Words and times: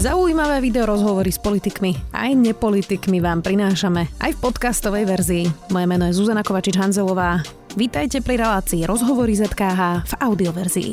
Zaujímavé 0.00 0.64
video 0.64 0.88
rozhovory 0.88 1.28
s 1.28 1.36
politikmi 1.36 1.92
aj 2.16 2.32
nepolitikmi 2.32 3.20
vám 3.20 3.44
prinášame 3.44 4.08
aj 4.24 4.32
v 4.32 4.38
podcastovej 4.40 5.04
verzii. 5.04 5.44
Moje 5.68 5.84
meno 5.84 6.08
je 6.08 6.16
Zuzana 6.16 6.40
Kovačič-Hanzelová. 6.40 7.44
Vítajte 7.76 8.24
pri 8.24 8.40
relácii 8.40 8.88
Rozhovory 8.88 9.36
ZKH 9.36 10.08
v 10.08 10.12
audioverzii. 10.24 10.92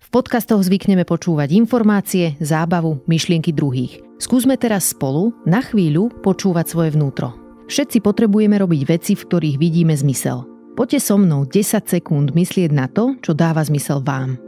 V 0.00 0.08
podcastoch 0.08 0.64
zvykneme 0.64 1.04
počúvať 1.04 1.52
informácie, 1.52 2.40
zábavu, 2.40 3.04
myšlienky 3.04 3.52
druhých. 3.52 4.00
Skúsme 4.16 4.56
teraz 4.56 4.96
spolu 4.96 5.36
na 5.44 5.60
chvíľu 5.60 6.08
počúvať 6.24 6.64
svoje 6.64 6.96
vnútro. 6.96 7.36
Všetci 7.68 8.00
potrebujeme 8.00 8.56
robiť 8.56 8.88
veci, 8.88 9.12
v 9.12 9.20
ktorých 9.20 9.60
vidíme 9.60 9.92
zmysel. 9.92 10.48
Poďte 10.80 11.12
so 11.12 11.20
mnou 11.20 11.44
10 11.44 11.60
sekúnd 11.84 12.32
myslieť 12.32 12.72
na 12.72 12.88
to, 12.88 13.20
čo 13.20 13.36
dáva 13.36 13.60
zmysel 13.60 14.00
vám. 14.00 14.47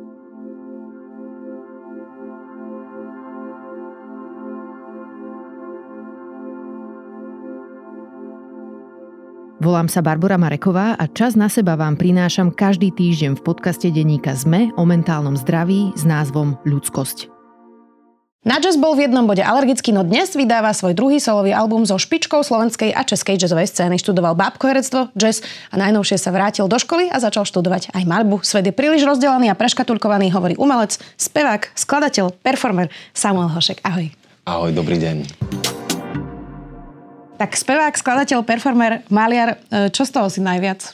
Volám 9.60 9.92
sa 9.92 10.00
Barbara 10.00 10.40
Mareková 10.40 10.96
a 10.96 11.04
čas 11.04 11.36
na 11.36 11.52
seba 11.52 11.76
vám 11.76 11.92
prinášam 11.92 12.48
každý 12.48 12.88
týždeň 12.96 13.36
v 13.36 13.44
podcaste 13.44 13.92
denníka 13.92 14.32
ZME 14.32 14.72
o 14.80 14.88
mentálnom 14.88 15.36
zdraví 15.36 15.92
s 15.92 16.08
názvom 16.08 16.56
Ľudskosť. 16.64 17.28
Na 18.40 18.56
jazz 18.56 18.80
bol 18.80 18.96
v 18.96 19.04
jednom 19.04 19.28
bode 19.28 19.44
alergický, 19.44 19.92
no 19.92 20.00
dnes 20.00 20.32
vydáva 20.32 20.72
svoj 20.72 20.96
druhý 20.96 21.20
solový 21.20 21.52
album 21.52 21.84
so 21.84 22.00
špičkou 22.00 22.40
slovenskej 22.40 22.96
a 22.96 23.04
českej 23.04 23.36
jazzovej 23.36 23.68
scény. 23.68 24.00
Študoval 24.00 24.32
bábkoherectvo, 24.32 25.12
jazz 25.12 25.44
a 25.68 25.76
najnovšie 25.76 26.16
sa 26.16 26.32
vrátil 26.32 26.64
do 26.64 26.80
školy 26.80 27.12
a 27.12 27.20
začal 27.20 27.44
študovať 27.44 27.92
aj 27.92 28.08
malbu. 28.08 28.40
Svet 28.40 28.64
je 28.64 28.72
príliš 28.72 29.04
rozdelený 29.04 29.52
a 29.52 29.58
preškatulkovaný, 29.60 30.32
hovorí 30.32 30.56
umelec, 30.56 30.96
spevák, 31.20 31.76
skladateľ, 31.76 32.32
performer 32.40 32.88
Samuel 33.12 33.52
Hošek. 33.52 33.84
Ahoj. 33.84 34.08
Ahoj, 34.48 34.72
dobrý 34.72 34.96
deň. 34.96 35.79
Tak 37.40 37.56
spevák, 37.56 37.96
skladateľ, 37.96 38.44
performer, 38.44 39.00
maliar, 39.08 39.56
e, 39.72 39.88
čo 39.88 40.04
z 40.04 40.12
toho 40.12 40.28
si 40.28 40.44
najviac? 40.44 40.92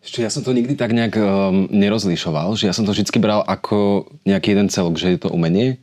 Ešte 0.00 0.24
ja 0.24 0.32
som 0.32 0.40
to 0.40 0.56
nikdy 0.56 0.72
tak 0.72 0.96
nejak 0.96 1.20
um, 1.20 1.68
nerozlišoval, 1.68 2.56
že 2.56 2.64
ja 2.64 2.72
som 2.72 2.88
to 2.88 2.96
vždy 2.96 3.04
bral 3.20 3.44
ako 3.44 4.08
nejaký 4.24 4.56
jeden 4.56 4.72
celok, 4.72 4.96
že 4.96 5.12
je 5.12 5.20
to 5.20 5.28
umenie. 5.28 5.76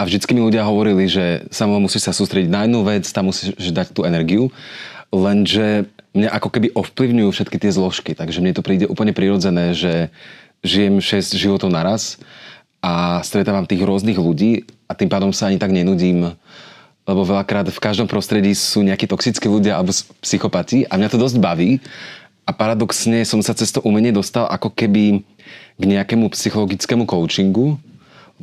A 0.00 0.08
vždycky 0.08 0.32
mi 0.32 0.40
ľudia 0.40 0.64
hovorili, 0.64 1.10
že 1.10 1.44
samo 1.52 1.76
musíš 1.76 2.08
sa 2.08 2.16
sústrediť 2.16 2.48
na 2.48 2.64
jednu 2.64 2.80
vec, 2.88 3.04
tam 3.10 3.28
musíš 3.28 3.52
dať 3.58 3.92
tú 3.92 4.08
energiu. 4.08 4.48
Lenže 5.12 5.90
mňa 6.16 6.32
ako 6.32 6.48
keby 6.48 6.68
ovplyvňujú 6.72 7.28
všetky 7.28 7.58
tie 7.60 7.74
zložky, 7.74 8.16
takže 8.16 8.40
mne 8.40 8.56
to 8.56 8.64
príde 8.64 8.88
úplne 8.88 9.12
prirodzené, 9.12 9.76
že 9.76 10.08
žijem 10.64 11.04
6 11.04 11.36
životov 11.36 11.68
naraz 11.68 12.16
a 12.80 13.20
stretávam 13.26 13.68
tých 13.68 13.82
rôznych 13.84 14.16
ľudí 14.16 14.64
a 14.88 14.96
tým 14.96 15.10
pádom 15.10 15.34
sa 15.34 15.50
ani 15.50 15.60
tak 15.60 15.74
nenudím 15.74 16.38
lebo 17.08 17.24
veľakrát 17.24 17.72
v 17.72 17.80
každom 17.80 18.04
prostredí 18.04 18.52
sú 18.52 18.84
nejakí 18.84 19.08
toxickí 19.08 19.48
ľudia 19.48 19.80
alebo 19.80 19.96
psychopati 20.20 20.84
a 20.84 21.00
mňa 21.00 21.08
to 21.08 21.16
dosť 21.16 21.40
baví. 21.40 21.80
A 22.44 22.52
paradoxne 22.52 23.24
som 23.24 23.40
sa 23.40 23.56
cez 23.56 23.72
to 23.72 23.80
umenie 23.80 24.12
dostal 24.12 24.44
ako 24.44 24.68
keby 24.68 25.24
k 25.80 25.82
nejakému 25.82 26.28
psychologickému 26.36 27.08
coachingu. 27.08 27.80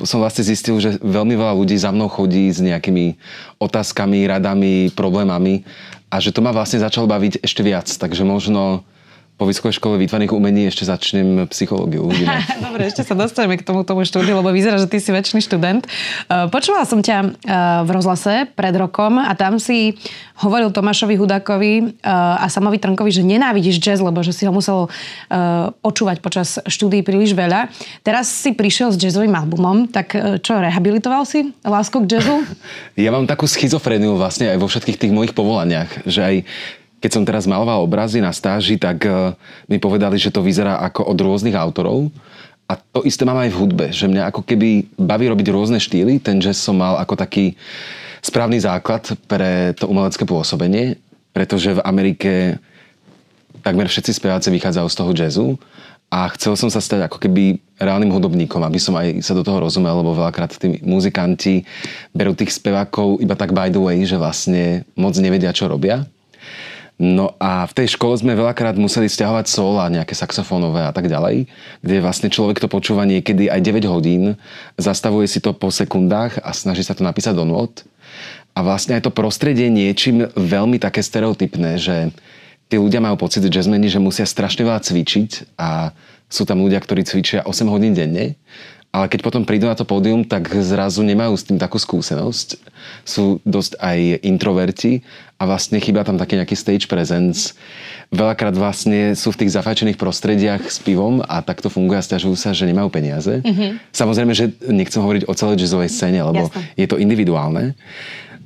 Som 0.01 0.25
vlastne 0.25 0.43
zistil, 0.43 0.81
že 0.81 0.97
veľmi 0.97 1.37
veľa 1.37 1.53
ľudí 1.53 1.77
za 1.77 1.93
mnou 1.93 2.09
chodí 2.09 2.49
s 2.49 2.59
nejakými 2.59 3.15
otázkami, 3.61 4.25
radami, 4.25 4.89
problémami 4.97 5.61
a 6.09 6.17
že 6.17 6.33
to 6.33 6.41
ma 6.41 6.49
vlastne 6.49 6.81
začalo 6.81 7.05
baviť 7.05 7.45
ešte 7.45 7.61
viac. 7.61 7.85
Takže 7.85 8.25
možno 8.25 8.81
po 9.35 9.43
Vysokej 9.43 9.75
škole 9.75 9.99
výtvarných 9.99 10.31
umení 10.31 10.71
ešte 10.71 10.87
začnem 10.87 11.43
psychológiu. 11.51 12.07
Dobre, 12.65 12.87
ešte 12.87 13.03
sa 13.03 13.19
dostaneme 13.19 13.59
k 13.59 13.67
tomu, 13.67 13.83
tomu 13.83 14.07
štúdiu, 14.07 14.39
lebo 14.39 14.47
vyzerá, 14.55 14.79
že 14.79 14.87
ty 14.87 15.03
si 15.03 15.11
väčší 15.11 15.43
študent. 15.43 15.83
E, 15.83 15.89
počúvala 16.47 16.87
som 16.87 17.03
ťa 17.03 17.17
e, 17.19 17.27
v 17.83 17.89
rozhlase 17.91 18.47
pred 18.55 18.71
rokom 18.79 19.19
a 19.19 19.35
tam 19.35 19.59
si 19.59 19.99
hovoril 20.39 20.71
Tomášovi 20.71 21.19
Hudákovi 21.19 21.73
e, 21.83 21.85
a 22.07 22.47
Samovi 22.47 22.79
Trnkovi, 22.79 23.11
že 23.11 23.27
nenávidíš 23.27 23.83
jazz, 23.83 23.99
lebo 23.99 24.23
že 24.23 24.31
si 24.31 24.47
ho 24.47 24.53
musel 24.55 24.87
počúvať 25.81 26.23
počas 26.23 26.61
štúdií 26.63 27.03
príliš 27.03 27.35
veľa. 27.35 27.67
Teraz 28.05 28.31
si 28.31 28.55
prišiel 28.55 28.95
s 28.95 28.97
jazzovým 28.99 29.35
albumom, 29.35 29.89
tak 29.91 30.15
čo, 30.39 30.61
rehabilitoval 30.61 31.27
si 31.27 31.51
lásku 31.65 31.99
k 32.07 32.17
jazzu? 32.17 32.37
Ja 32.95 33.11
mám 33.11 33.27
takú 33.27 33.43
schizofreniu 33.45 34.15
vlastne 34.15 34.55
aj 34.55 34.57
vo 34.61 34.71
všetkých 34.71 34.97
tých 34.97 35.13
mojich 35.13 35.35
povolaniach, 35.35 36.07
že 36.07 36.21
aj 36.23 36.35
keď 36.99 37.11
som 37.11 37.27
teraz 37.27 37.45
maloval 37.45 37.83
obrazy 37.85 38.23
na 38.23 38.33
stáži, 38.33 38.79
tak 38.79 39.03
uh, 39.05 39.35
mi 39.69 39.77
povedali, 39.77 40.17
že 40.17 40.33
to 40.33 40.41
vyzerá 40.41 40.81
ako 40.81 41.05
od 41.05 41.17
rôznych 41.19 41.53
autorov. 41.53 42.09
A 42.65 42.81
to 42.81 43.05
isté 43.05 43.27
mám 43.29 43.37
aj 43.45 43.53
v 43.53 43.59
hudbe, 43.61 43.85
že 43.93 44.09
mňa 44.09 44.33
ako 44.33 44.41
keby 44.41 44.89
baví 44.97 45.29
robiť 45.29 45.47
rôzne 45.53 45.77
štýly. 45.77 46.17
Ten 46.17 46.41
jazz 46.41 46.57
som 46.57 46.81
mal 46.81 46.97
ako 46.97 47.13
taký 47.13 47.53
správny 48.25 48.57
základ 48.57 49.05
pre 49.29 49.77
to 49.77 49.85
umelecké 49.85 50.25
pôsobenie, 50.25 50.97
pretože 51.29 51.77
v 51.77 51.83
Amerike 51.85 52.57
takmer 53.61 53.85
všetci 53.85 54.17
speváci 54.17 54.49
vychádzajú 54.49 54.87
z 54.89 54.97
toho 54.97 55.11
jazzu 55.13 55.47
a 56.09 56.29
chcel 56.33 56.57
som 56.57 56.69
sa 56.73 56.81
stať 56.81 57.05
ako 57.05 57.21
keby 57.21 57.61
reálnym 57.77 58.13
hudobníkom, 58.13 58.61
aby 58.65 58.79
som 58.81 58.97
aj 58.97 59.21
sa 59.25 59.37
do 59.37 59.45
toho 59.45 59.61
rozumel, 59.61 60.01
lebo 60.01 60.17
veľakrát 60.17 60.53
tí 60.57 60.81
muzikanti 60.81 61.65
berú 62.13 62.33
tých 62.33 62.53
spevákov 62.53 63.21
iba 63.21 63.37
tak 63.37 63.53
by 63.53 63.69
the 63.69 63.81
way, 63.81 64.01
že 64.05 64.17
vlastne 64.17 64.85
moc 64.97 65.13
nevedia, 65.21 65.53
čo 65.53 65.69
robia. 65.69 66.05
No 66.95 67.35
a 67.43 67.67
v 67.67 67.75
tej 67.75 67.99
škole 67.99 68.15
sme 68.15 68.39
veľakrát 68.39 68.79
museli 68.79 69.11
stiahovať 69.11 69.51
a 69.51 69.91
nejaké 69.91 70.15
saxofónové 70.15 70.87
a 70.87 70.95
tak 70.95 71.11
ďalej, 71.11 71.51
kde 71.83 71.95
vlastne 71.99 72.31
človek 72.31 72.63
to 72.63 72.71
počúva 72.71 73.03
niekedy 73.03 73.51
aj 73.51 73.59
9 73.59 73.83
hodín, 73.91 74.39
zastavuje 74.79 75.27
si 75.27 75.43
to 75.43 75.51
po 75.51 75.67
sekundách 75.67 76.39
a 76.39 76.55
snaží 76.55 76.87
sa 76.87 76.95
to 76.95 77.03
napísať 77.03 77.35
do 77.35 77.43
nôd. 77.43 77.83
A 78.55 78.63
vlastne 78.63 78.95
aj 78.95 79.03
to 79.03 79.11
prostredie 79.11 79.67
niečím 79.67 80.31
veľmi 80.39 80.79
také 80.79 81.03
stereotypné, 81.03 81.75
že 81.75 82.15
tí 82.71 82.79
ľudia 82.79 83.03
majú 83.03 83.19
pocit, 83.19 83.43
jazzmeni, 83.43 83.91
že 83.91 83.99
musia 83.99 84.23
strašne 84.23 84.63
veľa 84.63 84.79
cvičiť 84.79 85.59
a 85.59 85.91
sú 86.31 86.47
tam 86.47 86.63
ľudia, 86.63 86.79
ktorí 86.79 87.03
cvičia 87.03 87.43
8 87.43 87.67
hodín 87.67 87.91
denne 87.91 88.39
ale 88.95 89.11
keď 89.11 89.27
potom 89.27 89.43
prídu 89.43 89.67
na 89.67 89.75
to 89.75 89.83
pódium, 89.83 90.23
tak 90.23 90.47
zrazu 90.63 91.03
nemajú 91.03 91.35
s 91.35 91.43
tým 91.43 91.59
takú 91.59 91.75
skúsenosť. 91.75 92.55
Sú 93.03 93.43
dosť 93.43 93.75
aj 93.83 94.23
introverti 94.23 95.03
a 95.35 95.43
vlastne 95.43 95.83
chýba 95.83 96.07
tam 96.07 96.15
taký 96.15 96.39
nejaký 96.39 96.55
stage 96.55 96.87
presence. 96.87 97.59
Veľakrát 98.15 98.55
vlastne 98.55 99.11
sú 99.19 99.35
v 99.35 99.43
tých 99.43 99.51
zafajčených 99.51 99.99
prostrediach 99.99 100.63
s 100.71 100.79
pivom 100.79 101.19
a 101.27 101.43
takto 101.43 101.67
funguje 101.67 101.99
a 101.99 102.07
stiažujú 102.07 102.39
sa, 102.39 102.55
že 102.55 102.71
nemajú 102.71 102.87
peniaze. 102.87 103.43
Mm-hmm. 103.43 103.91
Samozrejme, 103.91 104.31
že 104.31 104.55
nechcem 104.63 105.03
hovoriť 105.03 105.27
o 105.27 105.33
celej 105.35 105.67
jazzovej 105.67 105.91
scéne, 105.91 106.23
lebo 106.23 106.47
Jasne. 106.47 106.63
je 106.79 106.87
to 106.87 106.95
individuálne. 106.95 107.75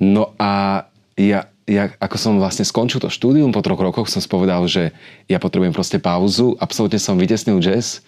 No 0.02 0.34
a 0.42 0.81
ja, 1.14 1.46
ja, 1.70 1.94
ako 2.02 2.16
som 2.18 2.34
vlastne 2.42 2.66
skončil 2.66 2.98
to 2.98 3.14
štúdium, 3.14 3.54
po 3.54 3.62
troch 3.62 3.78
rokoch 3.78 4.10
som 4.10 4.18
spovedal, 4.18 4.66
že 4.66 4.98
ja 5.30 5.38
potrebujem 5.38 5.78
proste 5.78 6.02
pauzu, 6.02 6.58
absolútne 6.58 6.98
som 6.98 7.22
vytesnil 7.22 7.62
jazz 7.62 8.02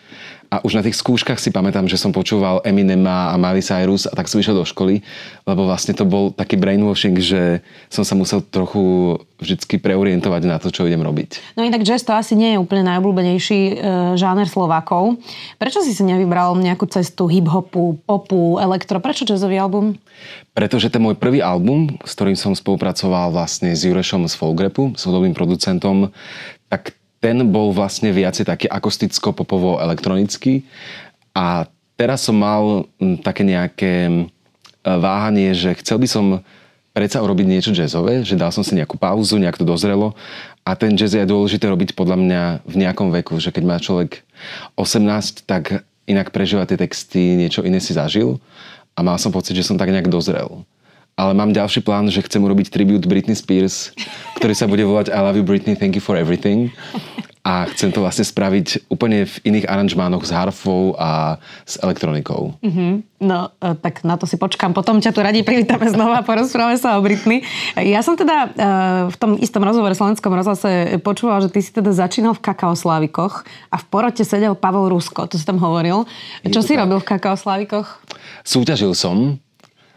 a 0.51 0.59
už 0.67 0.75
na 0.75 0.83
tých 0.83 0.99
skúškach 0.99 1.39
si 1.39 1.47
pamätám, 1.47 1.87
že 1.87 1.95
som 1.95 2.11
počúval 2.11 2.59
Eminema 2.67 3.31
a 3.31 3.39
Miley 3.39 3.63
Cyrus 3.63 4.03
a 4.03 4.11
tak 4.11 4.27
som 4.27 4.35
išiel 4.35 4.59
do 4.59 4.67
školy, 4.67 4.99
lebo 5.47 5.63
vlastne 5.63 5.95
to 5.95 6.03
bol 6.03 6.35
taký 6.35 6.59
brainwashing, 6.59 7.15
že 7.23 7.63
som 7.87 8.03
sa 8.03 8.19
musel 8.19 8.43
trochu 8.43 9.15
vždy 9.39 9.79
preorientovať 9.79 10.41
na 10.43 10.59
to, 10.59 10.67
čo 10.67 10.83
idem 10.83 10.99
robiť. 11.07 11.55
No 11.55 11.63
inak 11.63 11.87
jazz 11.87 12.03
to 12.03 12.11
asi 12.11 12.35
nie 12.35 12.51
je 12.51 12.59
úplne 12.59 12.83
najobľúbenejší 12.83 13.61
e, 13.63 13.73
žáner 14.19 14.51
Slovákov. 14.51 15.23
Prečo 15.55 15.87
si 15.87 15.95
si 15.95 16.03
nevybral 16.03 16.59
nejakú 16.59 16.83
cestu 16.91 17.31
hip-hopu, 17.31 18.03
popu, 18.03 18.59
elektro? 18.59 18.99
Prečo 18.99 19.23
jazzový 19.23 19.55
album? 19.55 19.95
Pretože 20.51 20.91
ten 20.91 20.99
môj 20.99 21.15
prvý 21.15 21.39
album, 21.39 21.95
s 22.03 22.11
ktorým 22.11 22.35
som 22.35 22.51
spolupracoval 22.51 23.31
vlastne 23.31 23.71
s 23.71 23.87
Jurešom 23.87 24.27
z 24.27 24.35
Folgrepu, 24.35 24.99
s 24.99 25.07
hudobným 25.07 25.31
producentom, 25.31 26.11
tak 26.67 27.00
ten 27.21 27.37
bol 27.47 27.69
vlastne 27.71 28.09
viacej 28.09 28.49
taký 28.49 28.65
akusticko-popovo-elektronický 28.67 30.65
a 31.37 31.69
teraz 31.93 32.25
som 32.25 32.33
mal 32.33 32.89
také 33.21 33.45
nejaké 33.45 34.25
váhanie, 34.81 35.53
že 35.53 35.77
chcel 35.77 36.01
by 36.01 36.07
som 36.09 36.25
predsa 36.91 37.23
urobiť 37.23 37.45
niečo 37.47 37.71
jazzové, 37.71 38.25
že 38.25 38.35
dal 38.35 38.51
som 38.51 38.65
si 38.65 38.75
nejakú 38.75 38.97
pauzu, 38.99 39.39
nejak 39.39 39.61
to 39.61 39.63
dozrelo. 39.63 40.17
A 40.67 40.75
ten 40.75 40.97
jazz 40.97 41.15
je 41.15 41.23
dôležité 41.23 41.69
robiť 41.69 41.95
podľa 41.95 42.17
mňa 42.19 42.41
v 42.67 42.75
nejakom 42.75 43.13
veku, 43.15 43.39
že 43.39 43.53
keď 43.53 43.63
má 43.63 43.77
človek 43.79 44.25
18, 44.75 45.45
tak 45.47 45.85
inak 46.09 46.33
prežíva 46.35 46.67
tie 46.67 46.75
texty, 46.75 47.39
niečo 47.39 47.63
iné 47.63 47.79
si 47.79 47.95
zažil. 47.95 48.41
A 48.91 49.05
mal 49.07 49.15
som 49.15 49.31
pocit, 49.31 49.55
že 49.55 49.63
som 49.63 49.79
tak 49.79 49.87
nejak 49.87 50.11
dozrel. 50.11 50.67
Ale 51.15 51.31
mám 51.37 51.53
ďalší 51.53 51.83
plán, 51.85 52.09
že 52.09 52.23
chcem 52.23 52.41
urobiť 52.41 52.71
tribute 52.71 53.05
Britney 53.05 53.37
Spears, 53.37 53.91
ktorý 54.39 54.53
sa 54.55 54.65
bude 54.65 54.85
volať 54.85 55.11
I 55.11 55.19
love 55.21 55.37
you 55.37 55.45
Britney, 55.45 55.77
thank 55.77 55.93
you 55.93 56.03
for 56.03 56.17
everything 56.17 56.71
a 57.41 57.65
chcem 57.73 57.89
to 57.89 58.05
vlastne 58.05 58.21
spraviť 58.21 58.85
úplne 58.93 59.25
v 59.25 59.35
iných 59.49 59.65
aranžmánoch 59.65 60.21
s 60.21 60.29
harfou 60.29 60.93
a 60.93 61.41
s 61.65 61.81
elektronikou. 61.81 62.53
Mm-hmm. 62.61 62.91
No, 63.25 63.49
e, 63.57 63.73
tak 63.81 64.05
na 64.05 64.13
to 64.13 64.29
si 64.29 64.37
počkám. 64.37 64.77
Potom 64.77 65.01
ťa 65.01 65.09
tu 65.09 65.25
radi 65.25 65.41
privítame 65.41 65.89
znova 65.89 66.21
a 66.21 66.25
porozprávame 66.25 66.77
sa 66.77 67.01
o 67.01 67.03
Britney. 67.05 67.41
Ja 67.81 68.05
som 68.05 68.13
teda 68.13 68.37
e, 68.45 68.47
v 69.09 69.17
tom 69.17 69.41
istom 69.41 69.65
rozhovore 69.65 69.97
v 69.97 70.01
Slovenskom 70.05 70.29
rozhlase 70.37 71.01
počúvala, 71.01 71.41
že 71.41 71.49
ty 71.49 71.65
si 71.65 71.73
teda 71.73 71.89
začínal 71.89 72.37
v 72.37 72.45
kakaoslávikoch 72.45 73.41
a 73.73 73.75
v 73.81 73.85
porote 73.89 74.21
sedel 74.21 74.53
Pavel 74.53 74.93
Rusko, 74.93 75.25
to 75.25 75.41
si 75.41 75.45
tam 75.45 75.57
hovoril. 75.57 76.05
Čo 76.45 76.61
si 76.61 76.77
tak. 76.77 76.85
robil 76.85 77.01
v 77.01 77.09
kakaoslávikoch? 77.09 78.05
Súťažil 78.45 78.93
som 78.93 79.41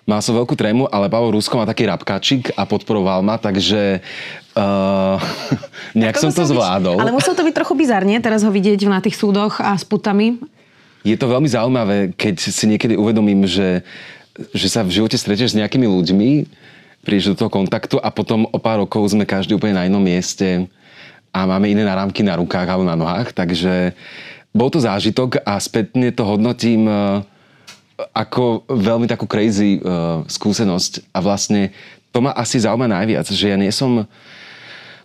Mal 0.04 0.20
som 0.20 0.36
veľkú 0.36 0.52
trému, 0.52 0.84
ale 0.92 1.08
Pavel 1.08 1.32
Rusko 1.32 1.56
má 1.56 1.64
taký 1.64 1.88
rapkačik 1.88 2.52
a 2.60 2.68
podporoval 2.68 3.24
ma, 3.24 3.40
takže 3.40 4.04
uh, 4.52 5.16
nejak 5.98 6.20
som 6.20 6.28
to 6.28 6.44
zvládol. 6.44 7.00
Ale 7.00 7.08
muselo 7.08 7.32
to 7.32 7.40
byť 7.40 7.54
trochu 7.56 7.72
bizarne, 7.72 8.20
teraz 8.20 8.44
ho 8.44 8.52
vidieť 8.52 8.84
na 8.84 9.00
tých 9.00 9.16
súdoch 9.16 9.64
a 9.64 9.72
s 9.72 9.84
putami. 9.88 10.36
Je 11.08 11.16
to 11.16 11.24
veľmi 11.24 11.48
zaujímavé, 11.48 12.12
keď 12.20 12.36
si 12.36 12.64
niekedy 12.68 13.00
uvedomím, 13.00 13.48
že, 13.48 13.80
že 14.52 14.68
sa 14.68 14.84
v 14.84 14.92
živote 14.92 15.16
stretieš 15.16 15.56
s 15.56 15.58
nejakými 15.60 15.88
ľuďmi, 15.88 16.30
prídeš 17.00 17.32
do 17.32 17.44
toho 17.44 17.52
kontaktu 17.52 17.96
a 17.96 18.12
potom 18.12 18.44
o 18.48 18.58
pár 18.60 18.84
rokov 18.84 19.08
sme 19.12 19.24
každý 19.24 19.56
úplne 19.56 19.76
na 19.76 19.88
inom 19.88 20.00
mieste 20.00 20.68
a 21.32 21.48
máme 21.48 21.72
iné 21.72 21.80
náramky 21.80 22.20
na 22.20 22.36
rukách 22.36 22.68
alebo 22.68 22.84
na 22.84 22.96
nohách, 22.96 23.32
takže 23.32 23.96
bol 24.52 24.68
to 24.68 24.84
zážitok 24.84 25.40
a 25.48 25.56
spätne 25.60 26.12
to 26.12 26.24
hodnotím 26.28 26.88
uh, 26.88 27.24
ako 28.14 28.66
veľmi 28.66 29.06
takú 29.06 29.30
crazy 29.30 29.78
uh, 29.78 30.26
skúsenosť 30.26 31.14
a 31.14 31.18
vlastne 31.22 31.70
to 32.14 32.22
ma 32.22 32.30
asi 32.34 32.62
zaujíma 32.62 32.86
najviac, 32.86 33.26
že 33.26 33.50
ja 33.50 33.58
nie 33.58 33.70
som, 33.74 34.06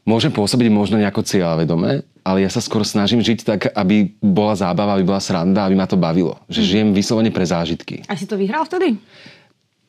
môžem 0.05 0.29
pôsobiť 0.29 0.69
možno 0.69 1.01
nejako 1.01 1.25
cieľavedome, 1.25 2.05
ale 2.21 2.45
ja 2.45 2.49
sa 2.53 2.61
skôr 2.61 2.85
snažím 2.85 3.21
žiť 3.21 3.39
tak, 3.41 3.61
aby 3.73 4.13
bola 4.21 4.53
zábava, 4.53 4.93
aby 4.93 5.05
bola 5.05 5.21
sranda, 5.21 5.65
aby 5.65 5.73
ma 5.73 5.89
to 5.89 5.97
bavilo. 5.97 6.37
Že 6.49 6.61
mm. 6.61 6.67
žijem 6.69 6.89
vyslovene 6.93 7.31
pre 7.33 7.45
zážitky. 7.45 8.05
A 8.05 8.13
si 8.13 8.29
to 8.29 8.37
vyhral 8.37 8.65
vtedy? 8.65 9.01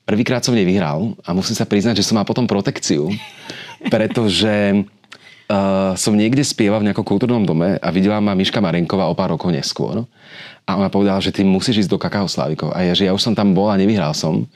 Prvýkrát 0.08 0.40
som 0.40 0.56
nevyhral 0.56 1.12
a 1.22 1.36
musím 1.36 1.56
sa 1.56 1.68
priznať, 1.68 2.00
že 2.00 2.06
som 2.08 2.16
mal 2.16 2.24
potom 2.24 2.48
protekciu, 2.48 3.12
pretože 3.92 4.84
uh, 5.50 5.92
som 5.98 6.14
niekde 6.14 6.46
spieval 6.46 6.78
v 6.80 6.88
nejakom 6.90 7.02
kultúrnom 7.02 7.42
dome 7.42 7.76
a 7.82 7.88
videla 7.90 8.22
ma 8.22 8.38
Miška 8.38 8.62
Marenková 8.62 9.10
o 9.10 9.18
pár 9.18 9.34
rokov 9.34 9.50
neskôr. 9.50 10.06
A 10.64 10.78
ona 10.78 10.86
povedala, 10.86 11.18
že 11.18 11.34
ty 11.34 11.42
musíš 11.42 11.86
ísť 11.86 11.90
do 11.90 11.98
kakaoslávikov. 11.98 12.70
A 12.70 12.86
ja, 12.86 12.94
že 12.94 13.10
ja 13.10 13.12
už 13.12 13.20
som 13.20 13.34
tam 13.34 13.50
bol 13.50 13.66
a 13.66 13.80
nevyhral 13.80 14.14
som. 14.14 14.46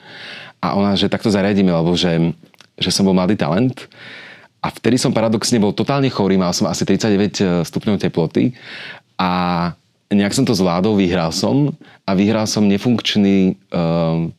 A 0.63 0.79
ona, 0.79 0.95
že 0.95 1.11
takto 1.11 1.27
zariadíme, 1.27 1.75
lebo 1.75 1.99
že, 1.99 2.33
že 2.79 2.95
som 2.95 3.03
bol 3.03 3.19
mladý 3.19 3.35
talent. 3.35 3.91
A 4.63 4.71
vtedy 4.71 4.97
som 4.97 5.13
paradoxne 5.13 5.59
bol 5.59 5.75
totálne 5.75 6.09
chorý, 6.09 6.39
mal 6.41 6.55
som 6.57 6.71
asi 6.71 6.87
39 6.89 7.11
e, 7.13 7.45
stupňov 7.69 8.01
teploty. 8.01 8.57
A 9.21 9.75
nejak 10.09 10.33
som 10.33 10.47
to 10.47 10.57
zvládol, 10.57 10.97
vyhral 10.97 11.35
som. 11.35 11.75
A 12.09 12.17
vyhral 12.17 12.49
som 12.49 12.65
nefunkčný 12.65 13.59
um, 13.75 14.33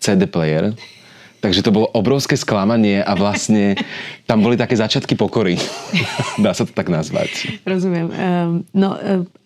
CD 0.00 0.24
player 0.24 0.72
Takže 1.40 1.60
to 1.62 1.70
bolo 1.70 1.86
obrovské 1.92 2.34
sklamanie 2.34 3.04
a 3.04 3.12
vlastne 3.14 3.76
tam 4.30 4.42
boli 4.42 4.56
také 4.58 4.74
začiatky 4.74 5.14
pokory. 5.14 5.60
Dá 6.44 6.56
sa 6.56 6.64
to 6.64 6.72
tak 6.72 6.88
nazvať. 6.88 7.60
Rozumiem. 7.62 8.06
Um, 8.10 8.14
no 8.74 8.96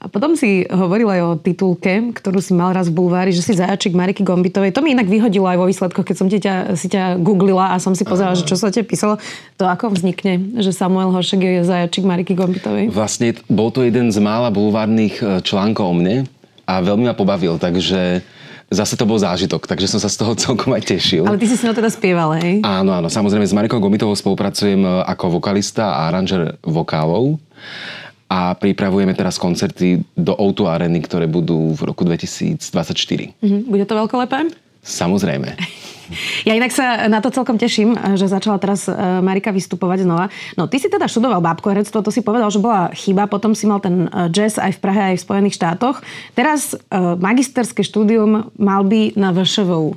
a 0.01 0.07
potom 0.09 0.33
si 0.33 0.65
hovoril 0.71 1.13
aj 1.13 1.21
o 1.21 1.31
titulke, 1.37 2.17
ktorú 2.17 2.41
si 2.41 2.57
mal 2.57 2.73
raz 2.73 2.89
v 2.89 2.97
bulvári, 2.97 3.37
že 3.37 3.45
si 3.45 3.53
zajačik 3.53 3.93
Mariky 3.93 4.25
Gombitovej. 4.25 4.73
To 4.73 4.81
mi 4.81 4.97
inak 4.97 5.11
vyhodilo 5.11 5.45
aj 5.45 5.59
vo 5.61 5.69
výsledkoch, 5.69 6.07
keď 6.09 6.17
som 6.17 6.27
ťa, 6.33 6.55
si 6.73 6.89
ťa 6.89 7.21
googlila 7.21 7.77
a 7.77 7.83
som 7.83 7.93
si 7.93 8.09
pozerala, 8.09 8.33
že 8.33 8.49
čo 8.49 8.57
sa 8.57 8.73
te 8.73 8.81
písalo. 8.81 9.21
To 9.61 9.69
ako 9.69 9.93
vznikne, 9.93 10.57
že 10.65 10.73
Samuel 10.73 11.13
Horšek 11.13 11.41
je 11.45 11.69
zajačik 11.69 12.09
Mariky 12.09 12.33
Gombitovej? 12.33 12.89
Vlastne 12.89 13.37
bol 13.53 13.69
to 13.69 13.85
jeden 13.85 14.09
z 14.09 14.19
mála 14.25 14.49
bulvárnych 14.49 15.21
e, 15.21 15.45
článkov 15.45 15.93
o 15.93 15.95
mne 15.95 16.25
a 16.65 16.81
veľmi 16.81 17.05
ma 17.11 17.15
pobavil, 17.19 17.61
takže 17.61 18.25
zase 18.71 18.95
to 18.95 19.05
bol 19.05 19.19
zážitok, 19.19 19.67
takže 19.67 19.91
som 19.91 19.99
sa 19.99 20.07
z 20.07 20.17
toho 20.17 20.33
celkom 20.49 20.73
aj 20.73 20.87
tešil. 20.87 21.27
Ale 21.27 21.37
ty 21.37 21.51
si 21.51 21.59
s 21.59 21.67
ňou 21.67 21.75
teda 21.75 21.91
spieval, 21.91 22.39
hej? 22.39 22.63
Áno, 22.63 22.95
áno. 22.95 23.11
Samozrejme 23.11 23.45
s 23.45 23.53
Marikou 23.53 23.83
Gomitovou 23.83 24.15
spolupracujem 24.15 24.81
e, 24.81 24.91
ako 25.11 25.43
vokalista 25.43 25.99
a 25.99 26.09
aranžer 26.09 26.57
vokálov 26.63 27.37
a 28.31 28.55
pripravujeme 28.55 29.11
teraz 29.19 29.43
koncerty 29.43 30.07
do 30.15 30.39
O2 30.39 30.71
Areny, 30.71 31.03
ktoré 31.03 31.27
budú 31.27 31.75
v 31.75 31.91
roku 31.91 32.07
2024. 32.07 32.63
Mm-hmm. 33.43 33.61
Bude 33.67 33.85
to 33.85 33.99
veľkolepé? 33.99 34.55
Samozrejme. 34.87 35.59
Ja 36.49 36.57
inak 36.57 36.73
sa 36.73 37.07
na 37.07 37.21
to 37.23 37.31
celkom 37.31 37.61
teším, 37.61 37.95
že 38.17 38.27
začala 38.27 38.59
teraz 38.59 38.89
e, 38.89 38.93
Marika 39.21 39.55
vystupovať 39.55 40.09
znova. 40.09 40.27
No, 40.57 40.67
ty 40.67 40.81
si 40.81 40.89
teda 40.91 41.07
študoval 41.07 41.45
bábkoherectvo, 41.45 42.03
to 42.03 42.11
si 42.11 42.25
povedal, 42.25 42.49
že 42.51 42.63
bola 42.63 42.91
chyba, 42.97 43.31
potom 43.31 43.55
si 43.55 43.69
mal 43.69 43.79
ten 43.79 44.09
e, 44.09 44.29
jazz 44.33 44.59
aj 44.59 44.77
v 44.77 44.81
Prahe, 44.83 45.01
aj 45.15 45.17
v 45.21 45.25
Spojených 45.25 45.57
štátoch. 45.57 46.03
Teraz 46.35 46.75
e, 46.75 46.77
magisterské 46.99 47.85
štúdium 47.85 48.51
mal 48.57 48.83
by 48.85 49.15
na 49.15 49.31
VŠVU. 49.31 49.95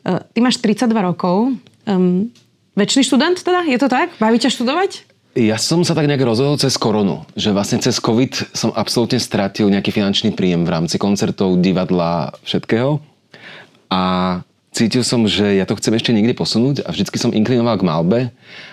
Ty 0.00 0.38
máš 0.40 0.56
32 0.64 0.96
rokov. 0.96 1.52
Um, 1.84 2.32
väčší 2.72 3.04
študent 3.04 3.36
teda? 3.44 3.68
Je 3.68 3.76
to 3.76 3.92
tak? 3.92 4.16
Baví 4.16 4.40
ťa 4.40 4.48
študovať? 4.48 5.10
Ja 5.38 5.62
som 5.62 5.86
sa 5.86 5.94
tak 5.94 6.10
nejak 6.10 6.26
rozhodol 6.26 6.58
cez 6.58 6.74
koronu, 6.74 7.22
že 7.38 7.54
vlastne 7.54 7.78
cez 7.78 8.02
COVID 8.02 8.50
som 8.50 8.74
absolútne 8.74 9.22
stratil 9.22 9.70
nejaký 9.70 9.94
finančný 9.94 10.34
príjem 10.34 10.66
v 10.66 10.72
rámci 10.74 10.98
koncertov, 10.98 11.62
divadla, 11.62 12.34
všetkého. 12.42 12.98
A 13.94 14.02
cítil 14.70 15.02
som, 15.02 15.26
že 15.26 15.58
ja 15.58 15.66
to 15.66 15.74
chcem 15.76 15.94
ešte 15.94 16.14
niekde 16.14 16.34
posunúť 16.34 16.86
a 16.86 16.94
vždycky 16.94 17.18
som 17.18 17.34
inklinoval 17.34 17.78
k 17.78 17.86
malbe 17.86 18.18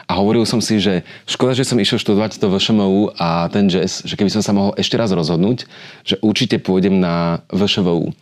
a 0.05 0.11
hovoril 0.13 0.45
som 0.45 0.61
si, 0.61 0.77
že 0.77 1.01
škoda, 1.25 1.57
že 1.57 1.65
som 1.65 1.81
išiel 1.81 1.97
študovať 1.97 2.38
to 2.38 2.47
VŠMU 2.53 3.17
a 3.17 3.49
ten 3.49 3.67
jazz, 3.67 4.05
že 4.05 4.13
keby 4.13 4.29
som 4.29 4.45
sa 4.45 4.53
mohol 4.53 4.77
ešte 4.77 4.95
raz 4.95 5.09
rozhodnúť, 5.09 5.65
že 6.05 6.15
určite 6.21 6.61
pôjdem 6.61 7.01
na 7.01 7.41
VŠVU. 7.49 8.13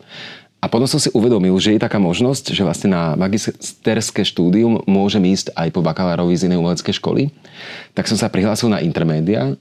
A 0.64 0.72
potom 0.72 0.88
som 0.88 0.98
si 0.98 1.12
uvedomil, 1.12 1.52
že 1.60 1.76
je 1.76 1.84
taká 1.84 2.00
možnosť, 2.00 2.50
že 2.50 2.64
vlastne 2.64 2.90
na 2.90 3.14
magisterské 3.14 4.24
štúdium 4.24 4.82
môžem 4.88 5.22
ísť 5.30 5.52
aj 5.52 5.68
po 5.70 5.84
bakalárovi 5.84 6.34
z 6.34 6.48
inej 6.50 6.58
umeleckej 6.58 6.96
školy. 6.96 7.28
Tak 7.92 8.08
som 8.08 8.16
sa 8.18 8.32
prihlásil 8.32 8.72
na 8.72 8.80
intermédia 8.80 9.54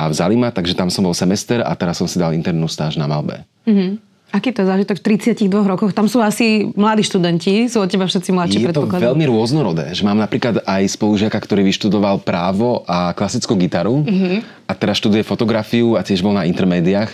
a 0.00 0.08
vzali 0.08 0.34
ma, 0.40 0.48
takže 0.48 0.72
tam 0.72 0.88
som 0.88 1.04
bol 1.04 1.12
semester 1.14 1.60
a 1.60 1.70
teraz 1.76 2.00
som 2.00 2.08
si 2.08 2.16
dal 2.16 2.32
internú 2.32 2.66
stáž 2.66 2.96
na 2.96 3.04
Malbe. 3.04 3.44
Mm-hmm. 3.68 4.09
Aký 4.30 4.54
to 4.54 4.62
je 4.62 4.70
zážitok 4.70 5.02
v 5.02 5.18
32 5.18 5.50
rokoch? 5.50 5.90
Tam 5.90 6.06
sú 6.06 6.22
asi 6.22 6.70
mladí 6.78 7.02
študenti, 7.02 7.66
sú 7.66 7.82
od 7.82 7.90
teba 7.90 8.06
všetci 8.06 8.30
mladší 8.30 8.58
Je 8.62 8.70
to 8.70 8.86
veľmi 8.86 9.26
rôznorodé, 9.26 9.90
že 9.90 10.06
mám 10.06 10.22
napríklad 10.22 10.62
aj 10.62 10.86
spolužiaka, 10.94 11.34
ktorý 11.34 11.66
vyštudoval 11.66 12.22
právo 12.22 12.86
a 12.86 13.10
klasickú 13.10 13.58
gitaru 13.58 14.06
mm-hmm. 14.06 14.70
a 14.70 14.72
teraz 14.78 15.02
študuje 15.02 15.26
fotografiu 15.26 15.98
a 15.98 16.06
tiež 16.06 16.22
bol 16.22 16.30
na 16.30 16.46
intermédiách, 16.46 17.10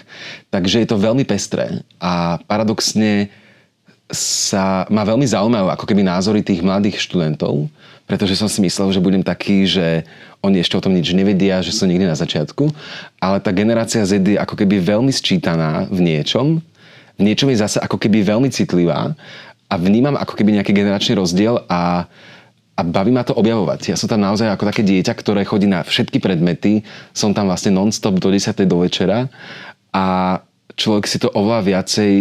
takže 0.52 0.84
je 0.84 0.88
to 0.92 1.00
veľmi 1.00 1.24
pestré 1.24 1.80
a 1.96 2.36
paradoxne 2.44 3.32
sa 4.12 4.86
ma 4.86 5.02
veľmi 5.02 5.26
zaujímajú 5.26 5.66
ako 5.72 5.84
keby 5.88 6.06
názory 6.06 6.44
tých 6.44 6.62
mladých 6.62 7.02
študentov, 7.02 7.66
pretože 8.06 8.38
som 8.38 8.46
si 8.46 8.62
myslel, 8.62 8.94
že 8.94 9.02
budem 9.02 9.24
taký, 9.24 9.66
že 9.66 10.06
oni 10.44 10.62
ešte 10.62 10.78
o 10.78 10.84
tom 10.84 10.94
nič 10.94 11.10
nevedia, 11.10 11.58
že 11.58 11.74
sú 11.74 11.90
niekde 11.90 12.06
na 12.06 12.14
začiatku, 12.14 12.70
ale 13.18 13.42
tá 13.42 13.50
generácia 13.50 14.06
Z 14.06 14.22
je 14.22 14.38
ako 14.38 14.54
keby 14.54 14.78
veľmi 14.78 15.10
sčítaná 15.10 15.90
v 15.90 15.98
niečom, 16.06 16.62
v 17.16 17.22
niečom 17.24 17.48
je 17.48 17.60
zase 17.60 17.78
ako 17.80 17.96
keby 17.96 18.24
veľmi 18.24 18.48
citlivá 18.52 19.16
a 19.66 19.74
vnímam 19.80 20.14
ako 20.14 20.36
keby 20.36 20.60
nejaký 20.60 20.72
generačný 20.76 21.18
rozdiel 21.18 21.64
a, 21.66 22.06
a 22.76 22.80
baví 22.84 23.10
ma 23.10 23.26
to 23.26 23.34
objavovať. 23.34 23.90
Ja 23.90 23.96
som 23.98 24.06
tam 24.06 24.22
naozaj 24.22 24.52
ako 24.52 24.68
také 24.68 24.86
dieťa, 24.86 25.12
ktoré 25.16 25.42
chodí 25.42 25.66
na 25.66 25.82
všetky 25.82 26.22
predmety, 26.22 26.86
som 27.16 27.32
tam 27.32 27.50
vlastne 27.50 27.74
non-stop 27.74 28.20
do 28.20 28.28
10. 28.30 28.52
do 28.68 28.84
večera 28.84 29.26
a 29.90 30.38
človek 30.76 31.08
si 31.08 31.18
to 31.18 31.32
oveľa 31.32 31.64
viacej 31.64 32.12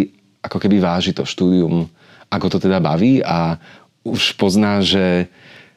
ako 0.42 0.58
keby 0.58 0.80
váži 0.80 1.12
to 1.12 1.28
štúdium, 1.28 1.92
ako 2.32 2.48
to 2.56 2.58
teda 2.64 2.80
baví 2.80 3.20
a 3.20 3.60
už 4.06 4.38
pozná, 4.38 4.80
že 4.86 5.28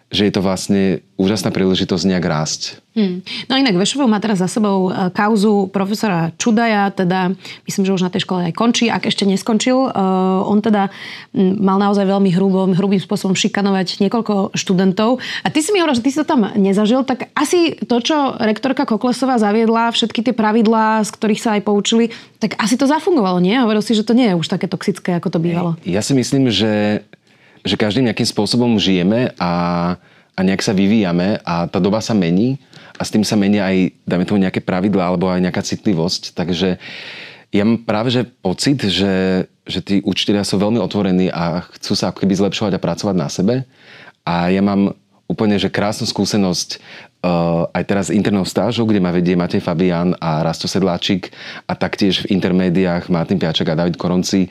že 0.09 0.25
je 0.25 0.33
to 0.33 0.41
vlastne 0.41 1.05
úžasná 1.21 1.53
príležitosť 1.53 2.05
nejak 2.09 2.25
rásť. 2.25 2.81
Hmm. 2.97 3.21
No 3.47 3.61
inak 3.61 3.77
Vešovou 3.77 4.09
má 4.09 4.19
teraz 4.19 4.41
za 4.41 4.49
sebou 4.49 4.89
e, 4.89 5.13
kauzu 5.13 5.69
profesora 5.69 6.33
Čudaja, 6.41 6.89
teda 6.91 7.37
myslím, 7.69 7.85
že 7.85 7.95
už 7.95 8.07
na 8.09 8.11
tej 8.11 8.25
škole 8.25 8.49
aj 8.49 8.57
končí, 8.57 8.89
ak 8.89 9.05
ešte 9.05 9.29
neskončil. 9.29 9.77
Uh, 9.93 10.43
on 10.49 10.65
teda 10.65 10.91
mal 11.37 11.79
naozaj 11.79 12.09
veľmi 12.09 12.33
hrubým, 12.33 12.73
hrubým 12.75 12.99
spôsobom 12.99 13.37
šikanovať 13.37 14.03
niekoľko 14.03 14.57
študentov. 14.57 15.21
A 15.45 15.49
ty 15.53 15.61
si 15.61 15.71
mi 15.71 15.79
hovoril, 15.79 16.01
že 16.01 16.05
ty 16.07 16.11
si 16.11 16.19
to 16.19 16.27
tam 16.27 16.51
nezažil, 16.57 17.05
tak 17.05 17.31
asi 17.37 17.77
to, 17.79 18.01
čo 18.03 18.35
rektorka 18.41 18.89
Koklesová 18.89 19.37
zaviedla, 19.39 19.95
všetky 19.95 20.25
tie 20.25 20.35
pravidlá, 20.35 21.05
z 21.05 21.11
ktorých 21.15 21.43
sa 21.43 21.51
aj 21.59 21.63
poučili, 21.69 22.11
tak 22.43 22.59
asi 22.59 22.75
to 22.81 22.89
zafungovalo, 22.89 23.39
nie? 23.39 23.59
Hovoril 23.59 23.85
si, 23.85 23.95
že 23.95 24.07
to 24.07 24.17
nie 24.17 24.33
je 24.33 24.39
už 24.39 24.49
také 24.49 24.67
toxické, 24.71 25.19
ako 25.19 25.35
to 25.35 25.39
bývalo. 25.39 25.71
Ja 25.87 26.03
si 26.03 26.15
myslím, 26.17 26.51
že 26.51 27.03
že 27.63 27.79
každým 27.79 28.11
nejakým 28.11 28.29
spôsobom 28.29 28.79
žijeme 28.79 29.35
a, 29.39 29.53
a 30.35 30.41
nejak 30.43 30.63
sa 30.63 30.77
vyvíjame 30.77 31.43
a 31.43 31.67
tá 31.67 31.79
doba 31.83 31.99
sa 32.03 32.15
mení 32.15 32.59
a 32.99 33.03
s 33.07 33.15
tým 33.15 33.23
sa 33.23 33.39
menia 33.39 33.67
aj, 33.67 33.95
dáme 34.03 34.27
tomu, 34.27 34.43
nejaké 34.43 34.59
pravidlá 34.59 35.09
alebo 35.09 35.31
aj 35.31 35.43
nejaká 35.43 35.63
citlivosť. 35.63 36.35
Takže 36.35 36.79
ja 37.55 37.63
mám 37.65 37.81
práve 37.87 38.13
že 38.13 38.27
pocit, 38.27 38.83
že, 38.85 39.47
že 39.65 39.81
tí 39.81 39.95
učiteľia 40.05 40.45
sú 40.45 40.61
veľmi 40.61 40.83
otvorení 40.83 41.33
a 41.33 41.65
chcú 41.79 41.97
sa 41.97 42.11
ako 42.11 42.27
keby 42.27 42.35
zlepšovať 42.37 42.77
a 42.77 42.83
pracovať 42.83 43.17
na 43.17 43.29
sebe. 43.33 43.55
A 44.27 44.53
ja 44.53 44.61
mám 44.61 44.93
úplne 45.29 45.61
že 45.61 45.69
krásnu 45.69 46.09
skúsenosť 46.09 46.81
uh, 47.21 47.69
aj 47.73 47.85
teraz 47.85 48.07
internou 48.09 48.49
stážou, 48.49 48.89
kde 48.89 49.01
ma 49.01 49.13
vedie 49.13 49.37
Matej 49.37 49.61
Fabian 49.61 50.17
a 50.19 50.41
Rasto 50.41 50.65
Sedláčik 50.65 51.33
a 51.69 51.77
taktiež 51.77 52.25
v 52.25 52.37
intermédiách 52.37 53.13
Martin 53.13 53.37
Piaček 53.37 53.69
a 53.69 53.79
David 53.79 54.01
Koronci. 54.01 54.49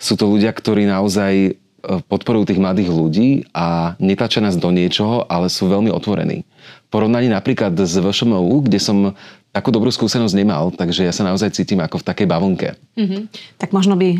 Sú 0.00 0.16
to 0.16 0.28
ľudia, 0.28 0.52
ktorí 0.52 0.88
naozaj 0.88 1.56
podporujú 1.82 2.52
tých 2.52 2.62
mladých 2.62 2.90
ľudí 2.92 3.28
a 3.56 3.96
netlačia 3.98 4.44
nás 4.44 4.56
do 4.56 4.68
niečoho, 4.70 5.24
ale 5.26 5.48
sú 5.48 5.66
veľmi 5.66 5.88
otvorení. 5.88 6.44
Porovnaní 6.90 7.30
napríklad 7.30 7.72
s 7.78 7.94
VŠMU, 7.96 8.66
kde 8.66 8.78
som 8.82 9.14
takú 9.50 9.74
dobrú 9.74 9.90
skúsenosť 9.90 10.34
nemal, 10.38 10.70
takže 10.70 11.02
ja 11.02 11.10
sa 11.10 11.26
naozaj 11.26 11.50
cítim 11.50 11.82
ako 11.82 11.98
v 11.98 12.06
takej 12.06 12.26
bavlnke. 12.30 12.78
Mm-hmm. 12.94 13.22
Tak 13.58 13.74
možno 13.74 13.98
by 13.98 14.08
e, 14.14 14.18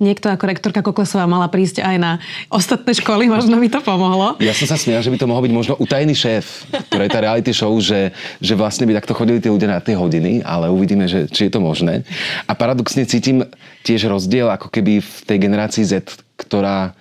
niekto 0.00 0.32
ako 0.32 0.48
rektorka 0.48 0.80
Koklesová 0.80 1.28
mala 1.28 1.52
prísť 1.52 1.84
aj 1.84 1.96
na 2.00 2.12
ostatné 2.48 2.96
školy, 2.96 3.28
možno 3.28 3.60
by 3.60 3.68
to 3.68 3.84
pomohlo. 3.84 4.40
Ja 4.40 4.56
som 4.56 4.64
sa 4.64 4.80
smial, 4.80 5.04
že 5.04 5.12
by 5.12 5.20
to 5.20 5.28
mohol 5.28 5.44
byť 5.44 5.52
možno 5.52 5.76
utajený 5.76 6.16
šéf, 6.16 6.64
ktorý 6.88 7.04
je 7.04 7.12
tá 7.12 7.20
reality 7.20 7.52
show, 7.52 7.76
že, 7.76 8.16
že 8.40 8.56
vlastne 8.56 8.88
by 8.88 8.96
takto 9.04 9.12
chodili 9.12 9.36
tí 9.36 9.52
ľudia 9.52 9.68
na 9.68 9.84
tie 9.84 10.00
hodiny, 10.00 10.40
ale 10.40 10.72
uvidíme, 10.72 11.04
že, 11.04 11.28
či 11.28 11.52
je 11.52 11.52
to 11.52 11.60
možné. 11.60 12.00
A 12.48 12.56
paradoxne 12.56 13.04
cítim 13.04 13.44
tiež 13.84 14.08
rozdiel 14.08 14.48
ako 14.48 14.72
keby 14.72 15.04
v 15.04 15.14
tej 15.28 15.38
generácii 15.44 15.84
Z, 15.84 16.23
ktorá 16.36 16.96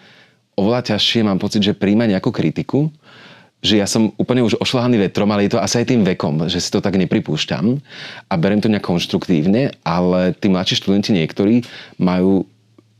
oveľa 0.54 0.94
ťažšie 0.94 1.26
mám 1.26 1.42
pocit, 1.42 1.66
že 1.66 1.78
príjma 1.78 2.06
nejakú 2.06 2.30
kritiku, 2.30 2.94
že 3.64 3.80
ja 3.80 3.88
som 3.88 4.12
úplne 4.20 4.44
už 4.44 4.60
ošľahaný 4.60 5.08
vetrom, 5.08 5.32
ale 5.32 5.48
je 5.48 5.56
to 5.56 5.64
asi 5.64 5.82
aj 5.82 5.88
tým 5.88 6.04
vekom, 6.04 6.36
že 6.52 6.60
si 6.60 6.68
to 6.68 6.84
tak 6.84 7.00
nepripúšťam 7.00 7.80
a 8.28 8.34
berem 8.36 8.60
to 8.60 8.68
nejak 8.68 8.84
konštruktívne, 8.84 9.72
ale 9.88 10.36
tí 10.36 10.52
mladší 10.52 10.84
študenti 10.84 11.16
niektorí 11.16 11.64
majú 11.96 12.44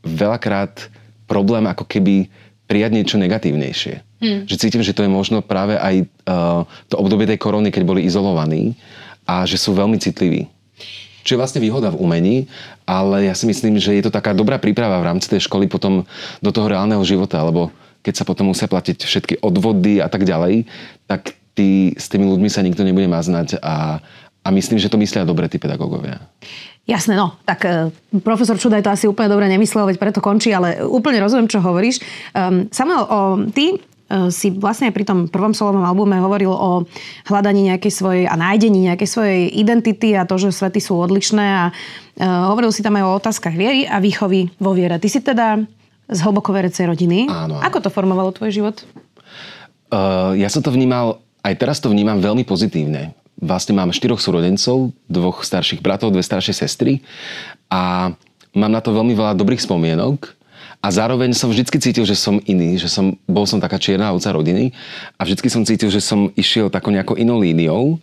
veľakrát 0.08 0.88
problém 1.28 1.68
ako 1.68 1.84
keby 1.84 2.32
prijať 2.64 2.90
niečo 2.96 3.16
negatívnejšie. 3.20 3.94
Hmm. 4.24 4.48
Že 4.48 4.56
cítim, 4.56 4.80
že 4.80 4.96
to 4.96 5.04
je 5.04 5.12
možno 5.12 5.44
práve 5.44 5.76
aj 5.76 6.08
uh, 6.24 6.64
to 6.88 6.96
obdobie 6.96 7.28
tej 7.28 7.36
korony, 7.36 7.68
keď 7.68 7.84
boli 7.84 8.08
izolovaní 8.08 8.72
a 9.28 9.44
že 9.44 9.60
sú 9.60 9.76
veľmi 9.76 10.00
citliví. 10.00 10.48
Čo 11.24 11.34
je 11.34 11.40
vlastne 11.40 11.64
výhoda 11.64 11.88
v 11.88 12.00
umení, 12.04 12.36
ale 12.84 13.26
ja 13.26 13.34
si 13.34 13.48
myslím, 13.48 13.80
že 13.80 13.96
je 13.96 14.04
to 14.04 14.12
taká 14.12 14.36
dobrá 14.36 14.60
príprava 14.60 15.00
v 15.00 15.08
rámci 15.08 15.32
tej 15.32 15.48
školy 15.48 15.66
potom 15.66 16.04
do 16.44 16.50
toho 16.52 16.68
reálneho 16.68 17.00
života, 17.02 17.40
lebo 17.40 17.72
keď 18.04 18.14
sa 18.20 18.28
potom 18.28 18.52
musia 18.52 18.68
platiť 18.68 19.08
všetky 19.08 19.34
odvody 19.40 20.04
a 20.04 20.12
tak 20.12 20.28
ďalej, 20.28 20.68
tak 21.08 21.32
tí, 21.56 21.96
s 21.96 22.12
tými 22.12 22.28
ľuďmi 22.28 22.52
sa 22.52 22.60
nikto 22.60 22.84
nebude 22.84 23.08
maznať 23.08 23.64
a, 23.64 24.04
a 24.44 24.48
myslím, 24.52 24.76
že 24.76 24.92
to 24.92 25.00
myslia 25.00 25.24
dobre 25.24 25.48
tí 25.48 25.56
pedagógovia. 25.56 26.20
Jasné, 26.84 27.16
no, 27.16 27.40
tak 27.48 27.64
e, 27.64 27.88
profesor 28.20 28.60
Čudaj 28.60 28.84
to 28.84 28.92
asi 28.92 29.08
úplne 29.08 29.32
dobre 29.32 29.48
nemyslel, 29.48 29.88
veď 29.88 29.96
preto 29.96 30.20
končí, 30.20 30.52
ale 30.52 30.84
úplne 30.84 31.16
rozumiem, 31.16 31.48
čo 31.48 31.64
hovoríš. 31.64 32.04
Um, 32.36 32.68
Samuel, 32.68 33.08
o, 33.08 33.40
ty 33.48 33.80
si 34.28 34.52
vlastne 34.52 34.92
pri 34.92 35.04
tom 35.08 35.32
prvom 35.32 35.56
solovom 35.56 35.80
albume 35.80 36.20
hovoril 36.20 36.52
o 36.52 36.84
hľadaní 37.24 37.72
nejakej 37.72 37.92
svojej 37.92 38.24
a 38.28 38.36
nájdení 38.36 38.92
nejakej 38.92 39.08
svojej 39.08 39.40
identity 39.48 40.12
a 40.12 40.28
to, 40.28 40.36
že 40.36 40.52
svety 40.52 40.76
sú 40.76 41.00
odlišné 41.00 41.44
a 41.44 41.64
uh, 41.72 42.52
hovoril 42.52 42.68
si 42.68 42.84
tam 42.84 43.00
aj 43.00 43.04
o 43.08 43.16
otázkach 43.16 43.56
viery 43.56 43.88
a 43.88 44.04
výchovy 44.04 44.52
vo 44.60 44.76
viere. 44.76 45.00
Ty 45.00 45.08
si 45.08 45.24
teda 45.24 45.64
z 46.04 46.18
hlboko 46.20 46.52
verecej 46.52 46.84
rodiny. 46.84 47.32
Áno. 47.32 47.64
Ako 47.64 47.80
to 47.80 47.88
formovalo 47.88 48.28
tvoj 48.28 48.52
život? 48.52 48.76
Uh, 49.88 50.36
ja 50.36 50.52
som 50.52 50.60
to 50.60 50.68
vnímal, 50.68 51.24
aj 51.40 51.54
teraz 51.56 51.80
to 51.80 51.88
vnímam 51.88 52.20
veľmi 52.20 52.44
pozitívne. 52.44 53.16
Vlastne 53.40 53.72
mám 53.72 53.88
štyroch 53.88 54.20
súrodencov, 54.20 54.92
dvoch 55.08 55.42
starších 55.42 55.80
bratov, 55.80 56.12
dve 56.12 56.20
staršie 56.20 56.52
sestry 56.52 57.00
a 57.72 58.12
mám 58.52 58.72
na 58.72 58.84
to 58.84 58.92
veľmi 58.92 59.16
veľa 59.16 59.32
dobrých 59.34 59.64
spomienok 59.64 60.33
a 60.84 60.92
zároveň 60.92 61.32
som 61.32 61.48
vždy 61.48 61.64
cítil, 61.80 62.04
že 62.04 62.12
som 62.12 62.36
iný, 62.44 62.76
že 62.76 62.92
som, 62.92 63.16
bol 63.24 63.48
som 63.48 63.56
taká 63.56 63.80
čierna 63.80 64.12
ovca 64.12 64.28
rodiny 64.36 64.76
a 65.16 65.24
vždy 65.24 65.48
som 65.48 65.64
cítil, 65.64 65.88
že 65.88 66.04
som 66.04 66.28
išiel 66.36 66.68
takou 66.68 66.92
nejakou 66.92 67.16
inou 67.16 67.40
líniou 67.40 67.96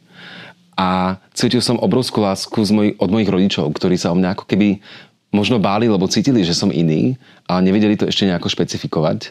a 0.74 1.22
cítil 1.38 1.62
som 1.62 1.78
obrovskú 1.78 2.26
lásku 2.26 2.58
z 2.58 2.72
moj, 2.74 2.88
od 2.98 3.10
mojich 3.14 3.30
rodičov, 3.30 3.70
ktorí 3.78 4.02
sa 4.02 4.10
o 4.10 4.18
mňa 4.18 4.34
ako 4.34 4.50
keby 4.50 4.82
možno 5.30 5.62
báli, 5.62 5.86
lebo 5.86 6.10
cítili, 6.10 6.42
že 6.42 6.58
som 6.58 6.74
iný, 6.74 7.22
ale 7.46 7.70
nevedeli 7.70 7.94
to 7.94 8.10
ešte 8.10 8.26
nejako 8.26 8.50
špecifikovať. 8.50 9.30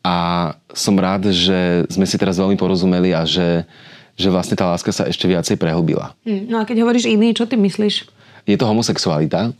A 0.00 0.56
som 0.72 0.96
rád, 0.96 1.28
že 1.28 1.84
sme 1.92 2.08
si 2.08 2.16
teraz 2.16 2.40
veľmi 2.40 2.56
porozumeli 2.56 3.12
a 3.12 3.28
že, 3.28 3.68
že 4.16 4.32
vlastne 4.32 4.56
tá 4.56 4.64
láska 4.64 4.88
sa 4.96 5.04
ešte 5.04 5.28
viacej 5.28 5.60
prehlbila. 5.60 6.16
Hm, 6.24 6.48
no 6.48 6.56
a 6.56 6.64
keď 6.64 6.88
hovoríš 6.88 7.04
iný, 7.04 7.36
čo 7.36 7.44
ty 7.44 7.60
myslíš? 7.60 8.08
Je 8.48 8.56
to 8.56 8.64
homosexualita 8.64 9.52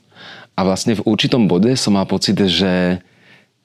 a 0.56 0.60
vlastne 0.64 0.96
v 0.96 1.04
určitom 1.04 1.44
bode 1.44 1.76
som 1.76 1.92
mal 1.92 2.08
pocit, 2.08 2.40
že 2.40 3.04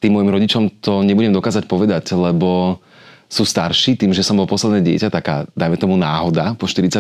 tým 0.04 0.20
môjim 0.20 0.36
rodičom 0.36 0.84
to 0.84 1.00
nebudem 1.00 1.32
dokázať 1.32 1.64
povedať, 1.64 2.12
lebo 2.12 2.84
sú 3.32 3.48
starší, 3.48 3.96
tým, 3.96 4.12
že 4.12 4.22
som 4.22 4.36
bol 4.36 4.46
posledné 4.46 4.84
dieťa, 4.84 5.08
taká, 5.08 5.48
dajme 5.56 5.80
tomu 5.80 5.96
náhoda, 5.96 6.54
po 6.60 6.68
42 6.68 7.00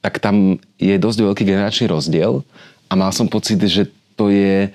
tak 0.00 0.16
tam 0.16 0.56
je 0.80 0.96
dosť 0.96 1.18
veľký 1.20 1.42
generačný 1.44 1.92
rozdiel 1.92 2.40
a 2.88 2.92
mal 2.96 3.12
som 3.12 3.28
pocit, 3.28 3.60
že 3.60 3.84
to 4.16 4.32
je, 4.32 4.72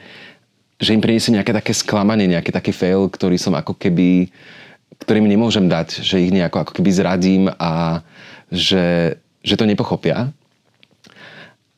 že 0.78 0.94
im 0.94 1.02
priniesie 1.02 1.34
nejaké 1.34 1.50
také 1.50 1.74
sklamanie, 1.74 2.30
nejaký 2.30 2.54
taký 2.54 2.70
fail, 2.70 3.10
ktorý 3.10 3.42
som 3.42 3.58
ako 3.58 3.74
keby, 3.74 4.30
ktorým 5.02 5.26
nemôžem 5.26 5.66
dať, 5.66 6.06
že 6.06 6.22
ich 6.22 6.30
nejako 6.30 6.62
ako 6.62 6.72
keby 6.78 6.90
zradím 6.94 7.44
a 7.58 8.06
že, 8.54 9.18
že 9.42 9.58
to 9.58 9.66
nepochopia. 9.66 10.30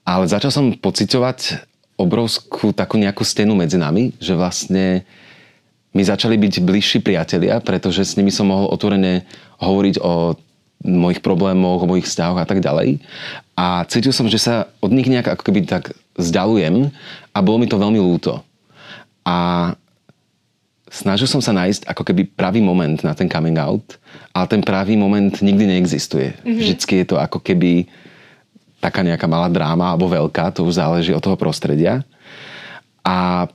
Ale 0.03 0.27
začal 0.27 0.51
som 0.51 0.75
pocitovať 0.75 1.63
obrovskú 1.95 2.75
takú 2.75 2.99
nejakú 2.99 3.23
stenu 3.23 3.55
medzi 3.55 3.79
nami, 3.79 4.11
že 4.19 4.35
vlastne 4.37 5.07
my 5.97 6.03
začali 6.05 6.37
byť 6.37 6.61
bližší 6.61 6.99
priatelia, 7.01 7.57
pretože 7.57 8.05
s 8.05 8.13
nimi 8.13 8.29
som 8.29 8.53
mohol 8.53 8.69
otvorene 8.69 9.25
hovoriť 9.57 9.95
o 10.05 10.37
mojich 10.85 11.25
problémoch, 11.25 11.81
o 11.81 11.89
mojich 11.89 12.05
vzťahoch 12.05 12.37
a 12.37 12.45
tak 12.45 12.61
ďalej. 12.61 13.01
A 13.57 13.81
cítil 13.89 14.13
som, 14.13 14.29
že 14.29 14.37
sa 14.37 14.69
od 14.77 14.93
nich 14.93 15.09
nejak 15.09 15.33
ako 15.33 15.49
keby 15.49 15.65
tak 15.65 15.97
vzdalujem 16.13 16.93
a 17.33 17.37
bolo 17.41 17.57
mi 17.57 17.65
to 17.65 17.81
veľmi 17.81 17.97
ľúto. 17.97 18.45
A 19.25 19.73
snažil 20.85 21.25
som 21.25 21.41
sa 21.41 21.57
nájsť 21.57 21.89
ako 21.89 22.03
keby 22.05 22.29
pravý 22.29 22.61
moment 22.61 23.01
na 23.01 23.17
ten 23.17 23.25
coming 23.25 23.57
out, 23.57 23.97
ale 24.37 24.45
ten 24.45 24.61
pravý 24.61 24.93
moment 24.93 25.33
nikdy 25.41 25.65
neexistuje. 25.65 26.37
Mm-hmm. 26.37 26.57
Vždycky 26.61 26.93
je 27.01 27.05
to 27.09 27.17
ako 27.17 27.41
keby 27.41 27.89
taká 28.77 29.01
nejaká 29.01 29.25
malá 29.25 29.49
dráma 29.49 29.89
alebo 29.89 30.05
veľká, 30.05 30.53
to 30.53 30.61
už 30.61 30.77
záleží 30.77 31.09
od 31.09 31.25
toho 31.25 31.33
prostredia. 31.33 32.05
A 33.01 33.49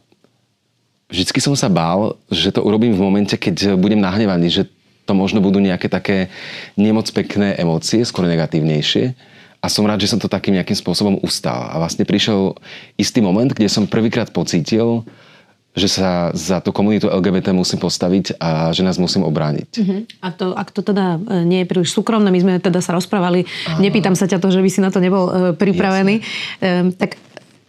vždycky 1.13 1.39
som 1.45 1.53
sa 1.53 1.69
bál, 1.69 2.17
že 2.33 2.49
to 2.49 2.65
urobím 2.65 2.97
v 2.97 3.05
momente, 3.05 3.37
keď 3.37 3.77
budem 3.77 4.01
nahnevaný, 4.01 4.49
že 4.49 4.63
to 5.05 5.13
možno 5.13 5.45
budú 5.45 5.61
nejaké 5.61 5.93
také 5.93 6.33
nemoc 6.75 7.05
pekné 7.13 7.59
emócie, 7.61 8.01
skôr 8.09 8.25
negatívnejšie 8.25 9.13
a 9.63 9.67
som 9.71 9.87
rád, 9.87 10.03
že 10.03 10.11
som 10.11 10.19
to 10.19 10.27
takým 10.27 10.59
nejakým 10.59 10.75
spôsobom 10.75 11.23
ustal. 11.23 11.71
A 11.71 11.79
vlastne 11.79 12.03
prišiel 12.03 12.59
istý 12.99 13.23
moment, 13.23 13.47
kde 13.47 13.71
som 13.71 13.87
prvýkrát 13.87 14.35
pocítil, 14.35 15.07
že 15.73 15.89
sa 15.89 16.35
za 16.37 16.61
tú 16.61 16.69
komunitu 16.69 17.09
LGBT 17.09 17.55
musím 17.57 17.81
postaviť 17.81 18.37
a 18.37 18.75
že 18.77 18.85
nás 18.85 19.01
musím 19.01 19.25
obrániť. 19.25 19.71
Uh-huh. 19.81 20.05
A 20.21 20.29
to, 20.29 20.53
ak 20.53 20.69
to 20.69 20.85
teda 20.85 21.17
e, 21.17 21.49
nie 21.49 21.65
je 21.65 21.71
príliš 21.71 21.97
súkromné, 21.97 22.29
my 22.29 22.41
sme 22.45 22.53
teda 22.61 22.85
sa 22.85 22.93
rozprávali, 22.93 23.49
Aha. 23.49 23.81
nepýtam 23.81 24.13
sa 24.13 24.29
ťa 24.29 24.37
to, 24.37 24.53
že 24.53 24.61
by 24.61 24.69
si 24.69 24.85
na 24.85 24.93
to 24.93 25.01
nebol 25.01 25.33
uh, 25.33 25.57
pripravený, 25.57 26.21
uh, 26.21 26.93
tak 26.93 27.17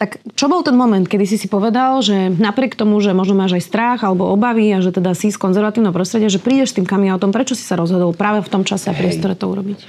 tak 0.04 0.20
čo 0.36 0.52
bol 0.52 0.68
ten 0.68 0.76
moment, 0.76 1.08
kedy 1.08 1.24
si 1.24 1.40
si 1.40 1.48
povedal, 1.48 2.04
že 2.04 2.28
napriek 2.28 2.76
tomu, 2.76 3.00
že 3.00 3.16
možno 3.16 3.40
máš 3.40 3.56
aj 3.56 3.64
strach 3.64 4.00
alebo 4.04 4.28
obavy 4.28 4.68
a 4.76 4.84
že 4.84 4.92
teda 4.92 5.16
si 5.16 5.32
z 5.32 5.40
konzervatívneho 5.40 5.96
prostredia, 5.96 6.28
že 6.28 6.44
prídeš 6.44 6.76
s 6.76 6.84
tým 6.84 6.84
outom, 7.08 7.32
prečo 7.32 7.56
si 7.56 7.64
sa 7.64 7.80
rozhodol 7.80 8.12
práve 8.12 8.44
v 8.44 8.52
tom 8.52 8.68
čase 8.68 8.92
a 8.92 8.98
priestore 9.00 9.40
to 9.40 9.48
urobiť? 9.48 9.80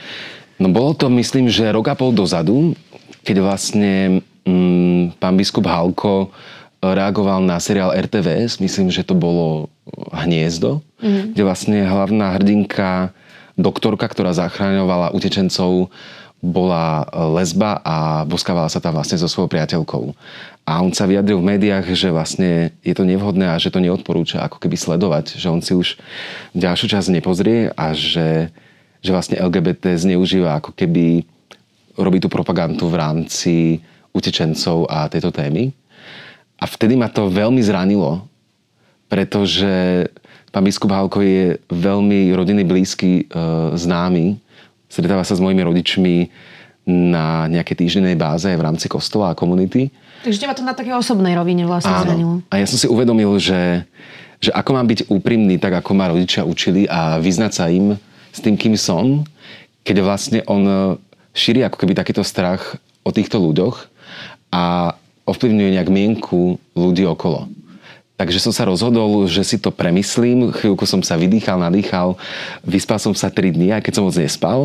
No 0.63 0.71
bolo 0.71 0.95
to, 0.95 1.11
myslím, 1.11 1.51
že 1.51 1.75
rok 1.75 1.91
a 1.91 1.99
pol 1.99 2.15
dozadu, 2.15 2.79
keď 3.27 3.43
vlastne 3.43 4.23
mm, 4.47 5.19
pán 5.19 5.35
biskup 5.35 5.67
Halko 5.67 6.31
reagoval 6.79 7.43
na 7.43 7.59
seriál 7.59 7.91
RTVS, 7.91 8.63
myslím, 8.63 8.95
že 8.95 9.03
to 9.03 9.19
bolo 9.19 9.67
Hniezdo, 10.15 10.79
mm-hmm. 11.03 11.35
kde 11.35 11.43
vlastne 11.43 11.83
hlavná 11.83 12.39
hrdinka, 12.39 13.11
doktorka, 13.59 14.07
ktorá 14.07 14.31
zachraňovala 14.31 15.11
utečencov, 15.11 15.91
bola 16.45 17.09
lesba 17.33 17.81
a 17.81 18.29
boskávala 18.29 18.69
sa 18.69 18.85
tam 18.85 19.01
vlastne 19.01 19.17
so 19.17 19.25
svojou 19.25 19.49
priateľkou. 19.49 20.13
A 20.69 20.85
on 20.85 20.93
sa 20.93 21.09
vyjadril 21.09 21.41
v 21.41 21.57
médiách, 21.57 21.89
že 21.97 22.13
vlastne 22.13 22.77
je 22.85 22.93
to 22.93 23.09
nevhodné 23.09 23.49
a 23.49 23.61
že 23.61 23.73
to 23.73 23.81
neodporúča 23.81 24.45
ako 24.45 24.61
keby 24.61 24.77
sledovať, 24.77 25.41
že 25.41 25.49
on 25.49 25.65
si 25.65 25.73
už 25.73 25.97
ďalšiu 26.53 26.93
časť 26.93 27.09
nepozrie 27.17 27.73
a 27.73 27.97
že 27.97 28.53
že 29.05 29.13
vlastne 29.13 29.37
LGBT 29.37 30.01
zneužíva 30.01 30.57
ako 30.57 30.73
keby 30.73 31.29
robí 32.01 32.19
tú 32.25 32.33
propagandu 32.33 32.89
v 32.89 32.97
rámci 32.97 33.55
utečencov 34.17 34.89
a 34.89 35.05
tejto 35.13 35.29
témy. 35.29 35.77
A 36.57 36.65
vtedy 36.65 36.97
ma 36.97 37.13
to 37.13 37.29
veľmi 37.29 37.61
zranilo, 37.61 38.25
pretože 39.13 40.09
pán 40.49 40.65
biskup 40.65 40.89
Halko 40.89 41.21
je 41.21 41.61
veľmi 41.69 42.33
rodiny 42.33 42.65
blízky, 42.65 43.29
e, 43.29 43.37
známy. 43.77 44.41
Stretáva 44.95 45.27
sa 45.27 45.35
s 45.35 45.43
mojimi 45.43 45.67
rodičmi 45.67 46.31
na 46.87 47.51
nejakej 47.51 47.83
týždennej 47.83 48.15
báze 48.15 48.47
v 48.47 48.63
rámci 48.63 48.87
kostola 48.87 49.35
a 49.35 49.39
komunity. 49.39 49.91
Takže 50.23 50.39
teba 50.39 50.55
to 50.55 50.63
na 50.63 50.71
také 50.71 50.95
osobnej 50.95 51.35
rovine 51.35 51.67
vlastne 51.67 51.91
Áno. 51.91 52.05
zranilo. 52.07 52.35
A 52.55 52.63
ja 52.63 52.67
som 52.71 52.79
si 52.79 52.87
uvedomil, 52.87 53.35
že, 53.43 53.83
že 54.39 54.55
ako 54.55 54.71
mám 54.79 54.87
byť 54.87 55.11
úprimný, 55.11 55.59
tak 55.59 55.83
ako 55.83 55.91
ma 55.99 56.15
rodičia 56.15 56.47
učili 56.47 56.87
a 56.87 57.19
vyznať 57.19 57.53
sa 57.53 57.67
im 57.67 57.99
s 58.31 58.39
tým, 58.39 58.55
kým 58.55 58.79
som, 58.79 59.27
keď 59.83 59.97
vlastne 60.07 60.41
on 60.47 60.95
šíri 61.35 61.67
ako 61.67 61.83
keby 61.83 61.99
takýto 61.99 62.23
strach 62.23 62.79
o 63.03 63.11
týchto 63.11 63.43
ľuďoch 63.43 63.91
a 64.55 64.95
ovplyvňuje 65.27 65.71
nejak 65.75 65.91
mienku 65.91 66.63
ľudí 66.79 67.03
okolo. 67.09 67.51
Takže 68.15 68.39
som 68.39 68.55
sa 68.55 68.63
rozhodol, 68.63 69.27
že 69.27 69.43
si 69.43 69.59
to 69.59 69.75
premyslím, 69.75 70.55
chvíľku 70.55 70.87
som 70.87 71.03
sa 71.03 71.19
vydýchal, 71.19 71.59
nadýchal, 71.59 72.15
vyspal 72.63 73.03
som 73.03 73.11
sa 73.11 73.27
3 73.27 73.51
dní, 73.51 73.75
aj 73.75 73.83
keď 73.83 73.93
som 73.99 74.07
moc 74.07 74.15
nespal. 74.15 74.61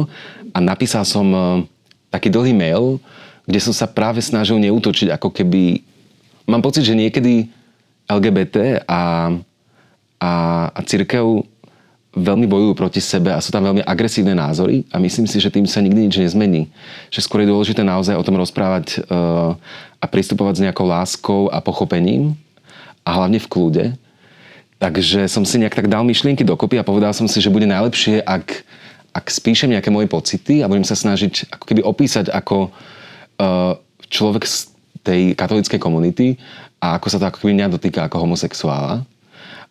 A 0.53 0.61
napísal 0.61 1.01
som 1.01 1.25
e, 1.33 1.41
taký 2.13 2.29
dlhý 2.29 2.53
mail, 2.53 3.01
kde 3.49 3.57
som 3.57 3.73
sa 3.73 3.89
práve 3.89 4.21
snažil 4.21 4.61
neútočiť, 4.61 5.09
ako 5.17 5.33
keby... 5.33 5.81
Mám 6.45 6.61
pocit, 6.61 6.85
že 6.85 6.93
niekedy 6.93 7.49
LGBT 8.05 8.85
a, 8.85 9.33
a, 10.21 10.31
a 10.69 10.79
církev 10.85 11.41
veľmi 12.13 12.45
bojujú 12.49 12.73
proti 12.73 13.01
sebe 13.01 13.33
a 13.33 13.41
sú 13.41 13.53
tam 13.53 13.65
veľmi 13.69 13.85
agresívne 13.85 14.33
názory 14.33 14.81
a 14.89 14.97
myslím 14.97 15.29
si, 15.29 15.37
že 15.37 15.53
tým 15.53 15.69
sa 15.69 15.81
nikdy 15.81 16.09
nič 16.09 16.17
nezmení. 16.17 16.69
Že 17.13 17.21
skôr 17.21 17.45
je 17.45 17.53
dôležité 17.53 17.85
naozaj 17.85 18.17
o 18.17 18.25
tom 18.25 18.41
rozprávať 18.41 19.05
uh, 19.05 19.53
a 20.01 20.05
pristupovať 20.09 20.53
s 20.57 20.63
nejakou 20.65 20.89
láskou 20.89 21.53
a 21.53 21.61
pochopením 21.61 22.33
a 23.09 23.17
hlavne 23.17 23.41
v 23.41 23.49
kľude. 23.49 23.85
Takže 24.77 25.25
som 25.25 25.43
si 25.43 25.57
nejak 25.57 25.75
tak 25.75 25.89
dal 25.89 26.05
myšlienky 26.05 26.45
dokopy 26.45 26.77
a 26.77 26.87
povedal 26.87 27.11
som 27.11 27.25
si, 27.25 27.41
že 27.41 27.51
bude 27.51 27.65
najlepšie, 27.65 28.21
ak, 28.21 28.63
ak 29.11 29.25
spíšem 29.27 29.73
nejaké 29.73 29.89
moje 29.89 30.07
pocity 30.07 30.61
a 30.61 30.69
budem 30.69 30.85
sa 30.85 30.95
snažiť 30.95 31.51
ako 31.51 31.65
keby 31.65 31.81
opísať 31.83 32.31
ako 32.31 32.69
uh, 32.69 33.75
človek 34.07 34.45
z 34.45 34.71
tej 35.03 35.21
katolíckej 35.33 35.81
komunity 35.81 36.39
a 36.79 36.95
ako 36.95 37.07
sa 37.11 37.19
to 37.19 37.27
ako 37.27 37.43
keby 37.43 37.59
mňa 37.59 37.75
dotýka 37.75 38.05
ako 38.07 38.23
homosexuála. 38.23 39.03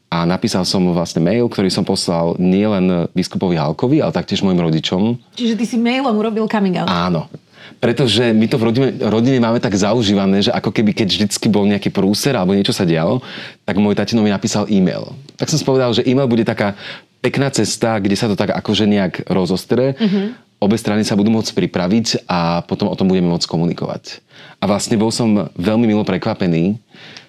A 0.09 0.25
napísal 0.25 0.64
som 0.64 0.80
vlastne 0.92 1.21
mail, 1.21 1.45
ktorý 1.52 1.68
som 1.68 1.85
poslal 1.85 2.33
nielen 2.40 3.12
biskupovi 3.12 3.61
Halkovi, 3.61 4.00
ale 4.00 4.09
taktiež 4.12 4.40
mojim 4.40 4.61
rodičom. 4.61 5.21
Čiže 5.37 5.54
ty 5.57 5.64
si 5.68 5.76
mailom 5.76 6.16
urobil 6.16 6.49
coming 6.49 6.80
out. 6.80 6.88
Áno. 6.88 7.28
Pretože 7.76 8.32
my 8.32 8.46
to 8.48 8.56
v 8.56 8.64
rodine, 8.72 8.90
rodine 8.96 9.38
máme 9.38 9.60
tak 9.60 9.76
zaužívané, 9.76 10.48
že 10.48 10.50
ako 10.50 10.72
keby 10.72 10.96
keď 10.96 11.08
vždycky 11.12 11.46
bol 11.52 11.68
nejaký 11.68 11.92
prúser 11.92 12.32
alebo 12.32 12.56
niečo 12.56 12.72
sa 12.72 12.88
dialo, 12.88 13.20
tak 13.68 13.76
môj 13.76 13.94
tatino 13.94 14.25
mi 14.25 14.32
napísal 14.32 14.64
e-mail. 14.72 15.12
Tak 15.37 15.52
som 15.52 15.60
spovedal, 15.60 15.94
že 15.94 16.04
e-mail 16.08 16.26
bude 16.26 16.42
taká 16.42 16.75
pekná 17.20 17.52
cesta, 17.52 17.98
kde 18.00 18.16
sa 18.16 18.26
to 18.26 18.34
tak 18.38 18.50
akože 18.50 18.88
nejak 18.88 19.28
rozostre. 19.30 19.94
Uh-huh. 19.94 20.34
Obe 20.58 20.75
strany 20.75 21.06
sa 21.06 21.14
budú 21.14 21.30
môcť 21.30 21.54
pripraviť 21.54 22.26
a 22.26 22.66
potom 22.66 22.90
o 22.90 22.98
tom 22.98 23.06
budeme 23.06 23.30
môcť 23.30 23.46
komunikovať. 23.46 24.25
A 24.58 24.66
vlastne 24.66 24.98
bol 24.98 25.14
som 25.14 25.50
veľmi 25.54 25.87
milo 25.87 26.02
prekvapený, 26.02 26.82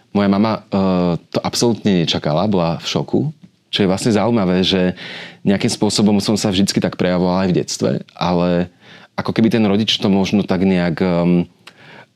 moja 0.09 0.29
mama 0.29 0.65
uh, 0.73 1.13
to 1.29 1.37
absolútne 1.45 2.01
nečakala, 2.01 2.49
bola 2.49 2.81
v 2.81 2.87
šoku, 2.89 3.21
čo 3.69 3.85
je 3.85 3.89
vlastne 3.89 4.09
zaujímavé, 4.09 4.65
že 4.65 4.97
nejakým 5.45 5.69
spôsobom 5.69 6.17
som 6.17 6.33
sa 6.33 6.49
vždycky 6.49 6.81
tak 6.81 6.97
prejavoval 6.97 7.45
aj 7.45 7.49
v 7.53 7.57
detstve, 7.61 7.91
ale 8.17 8.73
ako 9.19 9.35
keby 9.35 9.51
ten 9.51 9.63
rodič 9.67 9.99
to 9.99 10.07
možno 10.07 10.47
tak 10.47 10.63
nejak 10.63 11.03
um, 11.03 11.45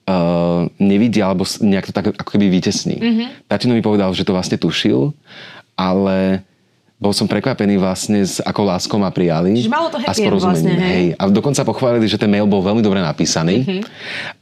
uh, 0.08 0.68
nevidí, 0.80 1.20
alebo 1.20 1.44
nejak 1.44 1.92
to 1.92 1.94
tak 1.94 2.16
ako 2.16 2.30
keby 2.36 2.48
vytesní. 2.50 2.98
Mm-hmm. 3.00 3.28
Tatino 3.52 3.76
mi 3.76 3.84
povedal, 3.84 4.12
že 4.16 4.24
to 4.24 4.36
vlastne 4.36 4.56
tušil, 4.56 5.12
ale 5.76 6.44
bol 7.04 7.12
som 7.12 7.28
prekvapený 7.28 7.76
vlastne 7.76 8.24
s 8.24 8.40
akou 8.40 8.64
láskou 8.64 8.96
ma 8.96 9.12
prijali. 9.12 9.52
Čiže 9.60 9.68
malo 9.68 9.92
to 9.92 10.00
a 10.00 10.16
s 10.16 10.24
porozumením. 10.24 10.72
Vlastne, 10.72 10.74
hej. 10.80 10.96
hej. 10.96 11.06
A 11.20 11.28
dokonca 11.28 11.68
pochválili, 11.68 12.08
že 12.08 12.16
ten 12.16 12.32
mail 12.32 12.48
bol 12.48 12.64
veľmi 12.64 12.80
dobre 12.80 13.04
napísaný. 13.04 13.68
Mm-hmm. 13.68 13.82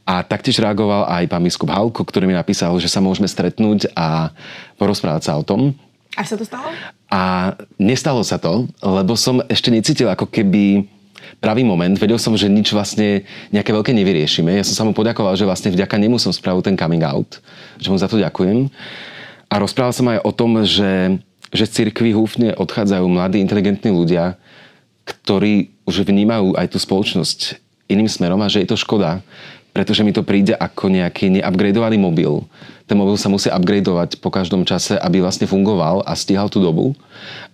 A 0.06 0.22
taktiež 0.22 0.62
reagoval 0.62 1.10
aj 1.10 1.26
pán 1.26 1.42
biskup 1.42 1.74
Halko, 1.74 2.06
ktorý 2.06 2.30
mi 2.30 2.38
napísal, 2.38 2.70
že 2.78 2.86
sa 2.86 3.02
môžeme 3.02 3.26
stretnúť 3.26 3.90
a 3.98 4.30
porozprávať 4.78 5.26
sa 5.26 5.32
o 5.34 5.42
tom. 5.42 5.74
A 6.14 6.22
sa 6.22 6.38
to 6.38 6.46
stalo? 6.46 6.70
A 7.10 7.52
nestalo 7.82 8.22
sa 8.22 8.38
to, 8.38 8.70
lebo 8.78 9.18
som 9.18 9.42
ešte 9.50 9.74
necítil 9.74 10.06
ako 10.06 10.30
keby 10.30 10.86
pravý 11.38 11.62
moment. 11.62 11.94
Vedel 11.96 12.18
som, 12.20 12.34
že 12.36 12.50
nič 12.50 12.74
vlastne 12.74 13.24
nejaké 13.54 13.72
veľké 13.72 13.94
nevyriešime. 13.94 14.58
Ja 14.58 14.66
som 14.66 14.74
sa 14.76 14.84
mu 14.84 14.92
poďakoval, 14.92 15.38
že 15.38 15.46
vlastne 15.46 15.72
vďaka 15.72 15.96
nemu 15.96 16.20
som 16.20 16.34
spravil 16.34 16.60
ten 16.60 16.76
coming 16.76 17.06
out. 17.06 17.40
Že 17.80 17.88
mu 17.88 17.96
za 17.96 18.10
to 18.10 18.20
ďakujem. 18.20 18.68
A 19.48 19.54
rozprával 19.60 19.94
som 19.96 20.08
aj 20.12 20.20
o 20.24 20.32
tom, 20.32 20.60
že 20.64 21.20
že 21.52 21.68
z 21.68 21.84
cirkvi 21.84 22.16
húfne 22.16 22.56
odchádzajú 22.56 23.04
mladí, 23.04 23.36
inteligentní 23.38 23.92
ľudia, 23.92 24.40
ktorí 25.04 25.76
už 25.84 26.08
vnímajú 26.08 26.56
aj 26.56 26.72
tú 26.72 26.80
spoločnosť 26.80 27.60
iným 27.92 28.08
smerom 28.08 28.40
a 28.40 28.48
že 28.48 28.64
je 28.64 28.72
to 28.72 28.80
škoda, 28.80 29.20
pretože 29.76 30.00
mi 30.00 30.16
to 30.16 30.24
príde 30.24 30.56
ako 30.56 30.88
nejaký 30.88 31.28
neupgradeovaný 31.28 32.00
mobil. 32.00 32.48
Ten 32.88 32.96
mobil 32.96 33.20
sa 33.20 33.28
musí 33.28 33.52
upgradeovať 33.52 34.20
po 34.24 34.32
každom 34.32 34.64
čase, 34.64 34.96
aby 34.96 35.20
vlastne 35.20 35.44
fungoval 35.44 36.00
a 36.08 36.16
stíhal 36.16 36.48
tú 36.48 36.64
dobu. 36.64 36.96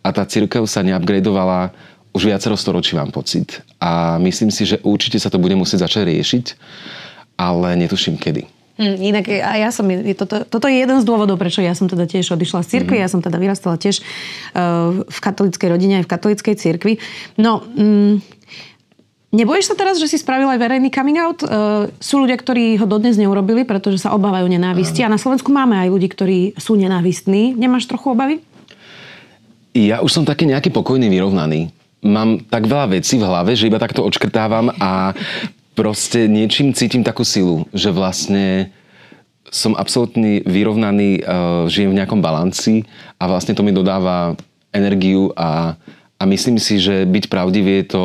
A 0.06 0.14
tá 0.14 0.22
církev 0.22 0.62
sa 0.70 0.86
neupgradeovala 0.86 1.74
už 2.12 2.22
viacero 2.28 2.56
storočí, 2.56 2.96
mám 2.96 3.10
pocit. 3.10 3.62
A 3.78 4.16
myslím 4.18 4.50
si, 4.50 4.64
že 4.64 4.80
určite 4.82 5.20
sa 5.20 5.30
to 5.30 5.38
bude 5.38 5.54
musieť 5.54 5.86
začať 5.86 6.08
riešiť, 6.08 6.46
ale 7.38 7.78
netuším 7.78 8.16
kedy. 8.18 8.48
Mm, 8.78 8.98
inak 9.10 9.26
a 9.26 9.58
ja 9.58 9.74
som, 9.74 9.90
toto, 10.14 10.46
toto 10.46 10.66
je 10.70 10.78
jeden 10.78 11.02
z 11.02 11.04
dôvodov, 11.04 11.34
prečo 11.34 11.58
ja 11.58 11.74
som 11.74 11.90
teda 11.90 12.06
tiež 12.06 12.30
odišla 12.30 12.62
z 12.62 12.78
cirkvi. 12.78 12.96
Mm. 12.98 13.02
Ja 13.02 13.08
som 13.10 13.18
teda 13.18 13.36
vyrastala 13.42 13.74
tiež 13.74 13.98
uh, 14.00 15.02
v 15.02 15.18
katolíckej 15.18 15.68
rodine 15.68 15.98
aj 15.98 16.06
v 16.06 16.12
katolíckej 16.14 16.54
cirkvi. 16.54 16.94
No, 17.34 17.62
mm, 17.62 18.38
Nebojíš 19.28 19.68
sa 19.68 19.76
teraz, 19.76 20.00
že 20.00 20.08
si 20.08 20.16
spravil 20.16 20.48
aj 20.48 20.56
verejný 20.56 20.88
coming 20.88 21.20
out? 21.20 21.44
Uh, 21.44 21.92
sú 22.00 22.24
ľudia, 22.24 22.40
ktorí 22.40 22.80
ho 22.80 22.88
dodnes 22.88 23.20
neurobili, 23.20 23.68
pretože 23.68 24.00
sa 24.00 24.16
obávajú 24.16 24.48
nenávisti. 24.48 25.04
A 25.04 25.12
na 25.12 25.20
Slovensku 25.20 25.52
máme 25.52 25.76
aj 25.76 25.92
ľudí, 25.92 26.08
ktorí 26.08 26.56
sú 26.56 26.80
nenávistní. 26.80 27.52
Nemáš 27.52 27.84
trochu 27.84 28.16
obavy? 28.16 28.40
Ja 29.76 30.00
už 30.00 30.16
som 30.16 30.24
taký 30.24 30.48
nejaký 30.48 30.72
pokojný, 30.72 31.12
vyrovnaný. 31.12 31.68
Mám 31.98 32.46
tak 32.46 32.70
veľa 32.70 32.94
vecí 32.94 33.18
v 33.18 33.26
hlave, 33.26 33.58
že 33.58 33.66
iba 33.66 33.82
takto 33.82 34.06
odškrtávam 34.06 34.70
a 34.78 35.14
proste 35.74 36.30
niečím 36.30 36.70
cítim 36.74 37.02
takú 37.02 37.26
silu, 37.26 37.66
že 37.74 37.90
vlastne 37.90 38.70
som 39.48 39.74
absolútne 39.74 40.44
vyrovnaný, 40.44 41.24
uh, 41.24 41.64
žijem 41.66 41.94
v 41.94 41.98
nejakom 42.02 42.20
balanci 42.20 42.84
a 43.16 43.26
vlastne 43.26 43.56
to 43.56 43.64
mi 43.64 43.72
dodáva 43.72 44.36
energiu 44.70 45.32
a, 45.34 45.74
a 46.20 46.22
myslím 46.28 46.60
si, 46.60 46.76
že 46.76 47.08
byť 47.08 47.24
pravdivý 47.32 47.82
je 47.82 47.86
to 47.96 48.04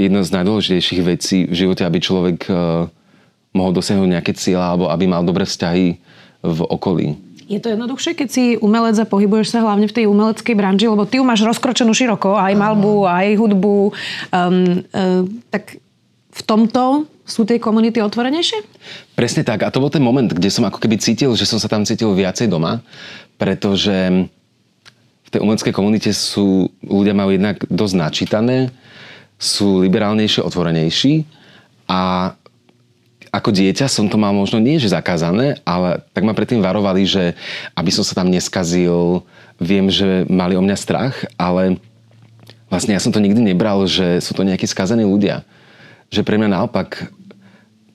jedna 0.00 0.24
z 0.24 0.32
najdôležitejších 0.32 1.02
vecí 1.04 1.38
v 1.44 1.54
živote, 1.54 1.84
aby 1.84 1.98
človek 2.00 2.38
uh, 2.48 2.88
mohol 3.52 3.72
dosiahnuť 3.72 4.08
nejaké 4.12 4.32
cieľa 4.36 4.72
alebo 4.72 4.88
aby 4.92 5.04
mal 5.08 5.24
dobré 5.24 5.44
vzťahy 5.44 5.86
v 6.44 6.58
okolí. 6.68 7.25
Je 7.46 7.62
to 7.62 7.70
jednoduchšie, 7.70 8.18
keď 8.18 8.28
si 8.28 8.44
umelec 8.58 8.98
a 8.98 9.06
pohybuješ 9.06 9.54
sa 9.54 9.62
hlavne 9.62 9.86
v 9.86 9.94
tej 9.94 10.10
umeleckej 10.10 10.54
branži, 10.58 10.90
lebo 10.90 11.06
ty 11.06 11.22
ju 11.22 11.24
máš 11.24 11.46
rozkročenú 11.46 11.94
široko, 11.94 12.34
aj 12.34 12.58
malbu, 12.58 13.06
aj 13.06 13.26
hudbu. 13.38 13.78
Um, 14.34 14.82
um, 14.90 15.22
tak 15.54 15.78
v 16.34 16.42
tomto 16.42 17.06
sú 17.22 17.46
tie 17.46 17.62
komunity 17.62 18.02
otvorenejšie? 18.02 18.66
Presne 19.14 19.46
tak. 19.46 19.62
A 19.62 19.70
to 19.70 19.78
bol 19.78 19.90
ten 19.90 20.02
moment, 20.02 20.26
kde 20.26 20.50
som 20.50 20.66
ako 20.66 20.82
keby 20.82 20.98
cítil, 20.98 21.38
že 21.38 21.46
som 21.46 21.62
sa 21.62 21.70
tam 21.70 21.86
cítil 21.86 22.10
viacej 22.14 22.50
doma, 22.50 22.82
pretože 23.38 24.26
v 25.26 25.28
tej 25.30 25.42
umeleckej 25.42 25.74
komunite 25.74 26.10
sú, 26.14 26.70
ľudia 26.82 27.14
majú 27.14 27.34
jednak 27.34 27.62
dosť 27.66 27.94
načítané, 27.94 28.70
sú 29.38 29.82
liberálnejšie, 29.86 30.42
otvorenejší 30.42 31.26
a 31.90 32.32
ako 33.32 33.50
dieťa 33.52 33.86
som 33.90 34.06
to 34.10 34.16
mal 34.16 34.34
možno 34.34 34.58
nie, 34.58 34.80
že 34.80 34.92
zakázané, 34.92 35.58
ale 35.66 36.02
tak 36.14 36.22
ma 36.24 36.36
predtým 36.36 36.62
varovali, 36.62 37.06
že 37.06 37.32
aby 37.74 37.90
som 37.92 38.06
sa 38.06 38.18
tam 38.18 38.30
neskazil, 38.30 39.26
viem, 39.60 39.88
že 39.88 40.26
mali 40.30 40.58
o 40.58 40.62
mňa 40.62 40.76
strach, 40.76 41.26
ale 41.36 41.80
vlastne 42.70 42.94
ja 42.96 43.00
som 43.02 43.10
to 43.10 43.22
nikdy 43.22 43.42
nebral, 43.42 43.86
že 43.86 44.20
sú 44.20 44.36
to 44.36 44.46
nejakí 44.46 44.68
skazení 44.68 45.06
ľudia 45.06 45.46
že 46.10 46.22
pre 46.22 46.38
mňa 46.38 46.48
naopak 46.52 47.10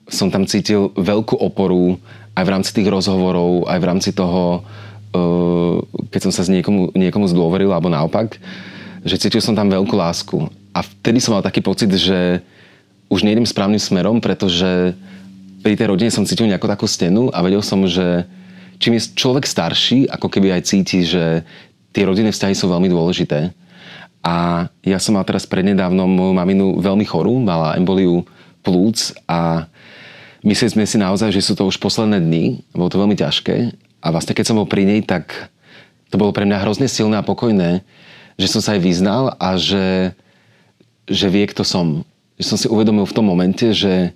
som 0.08 0.28
tam 0.28 0.44
cítil 0.44 0.92
veľkú 0.92 1.38
oporu 1.40 1.96
aj 2.36 2.44
v 2.44 2.52
rámci 2.52 2.70
tých 2.76 2.88
rozhovorov, 2.88 3.68
aj 3.68 3.78
v 3.80 3.88
rámci 3.88 4.10
toho, 4.12 4.64
eh, 5.12 5.76
keď 6.12 6.20
som 6.28 6.32
sa 6.32 6.42
s 6.44 6.52
niekomu, 6.52 6.92
niekomu 6.92 7.28
zdôveril, 7.28 7.72
alebo 7.72 7.92
naopak, 7.92 8.36
že 9.04 9.20
cítil 9.20 9.40
som 9.40 9.56
tam 9.56 9.72
veľkú 9.72 9.94
lásku. 9.96 10.48
A 10.72 10.84
vtedy 10.84 11.20
som 11.20 11.36
mal 11.36 11.44
taký 11.44 11.60
pocit, 11.60 11.92
že 11.92 12.40
už 13.12 13.24
nejdem 13.24 13.44
správnym 13.44 13.80
smerom, 13.80 14.24
pretože 14.24 14.96
pri 15.62 15.78
tej 15.78 15.86
rodine 15.88 16.10
som 16.10 16.26
cítil 16.26 16.50
nejakú 16.50 16.66
takú 16.66 16.90
stenu 16.90 17.30
a 17.30 17.38
vedel 17.40 17.62
som, 17.62 17.86
že 17.86 18.26
čím 18.82 18.98
je 18.98 19.14
človek 19.14 19.46
starší, 19.46 20.10
ako 20.10 20.26
keby 20.26 20.58
aj 20.58 20.66
cíti, 20.66 21.06
že 21.06 21.46
tie 21.94 22.02
rodinné 22.02 22.34
vzťahy 22.34 22.58
sú 22.58 22.66
veľmi 22.66 22.90
dôležité 22.90 23.54
a 24.22 24.66
ja 24.86 24.98
som 25.02 25.18
mal 25.18 25.26
teraz 25.26 25.50
prednedávnom 25.50 26.06
moju 26.06 26.32
maminu 26.32 26.78
veľmi 26.78 27.02
chorú, 27.02 27.42
mala 27.42 27.74
emboliu 27.74 28.22
plúc 28.62 29.10
a 29.26 29.66
mysleli 30.46 30.78
sme 30.78 30.84
si 30.86 30.94
naozaj, 30.94 31.34
že 31.34 31.42
sú 31.42 31.58
to 31.58 31.66
už 31.66 31.82
posledné 31.82 32.22
dni. 32.22 32.62
Bolo 32.70 32.86
to 32.86 33.02
veľmi 33.02 33.18
ťažké. 33.18 33.74
A 33.98 34.06
vlastne 34.14 34.38
keď 34.38 34.46
som 34.46 34.58
bol 34.62 34.70
pri 34.70 34.86
nej, 34.86 35.02
tak 35.02 35.50
to 36.14 36.22
bolo 36.22 36.30
pre 36.30 36.46
mňa 36.46 36.62
hrozne 36.62 36.86
silné 36.86 37.18
a 37.18 37.26
pokojné, 37.26 37.82
že 38.38 38.46
som 38.46 38.62
sa 38.62 38.78
aj 38.78 38.80
vyznal 38.86 39.34
a 39.42 39.58
že, 39.58 40.14
že 41.10 41.26
vie, 41.26 41.42
kto 41.50 41.66
som. 41.66 42.06
Že 42.38 42.46
som 42.46 42.58
si 42.62 42.70
uvedomil 42.70 43.10
v 43.10 43.16
tom 43.18 43.26
momente, 43.26 43.74
že, 43.74 44.14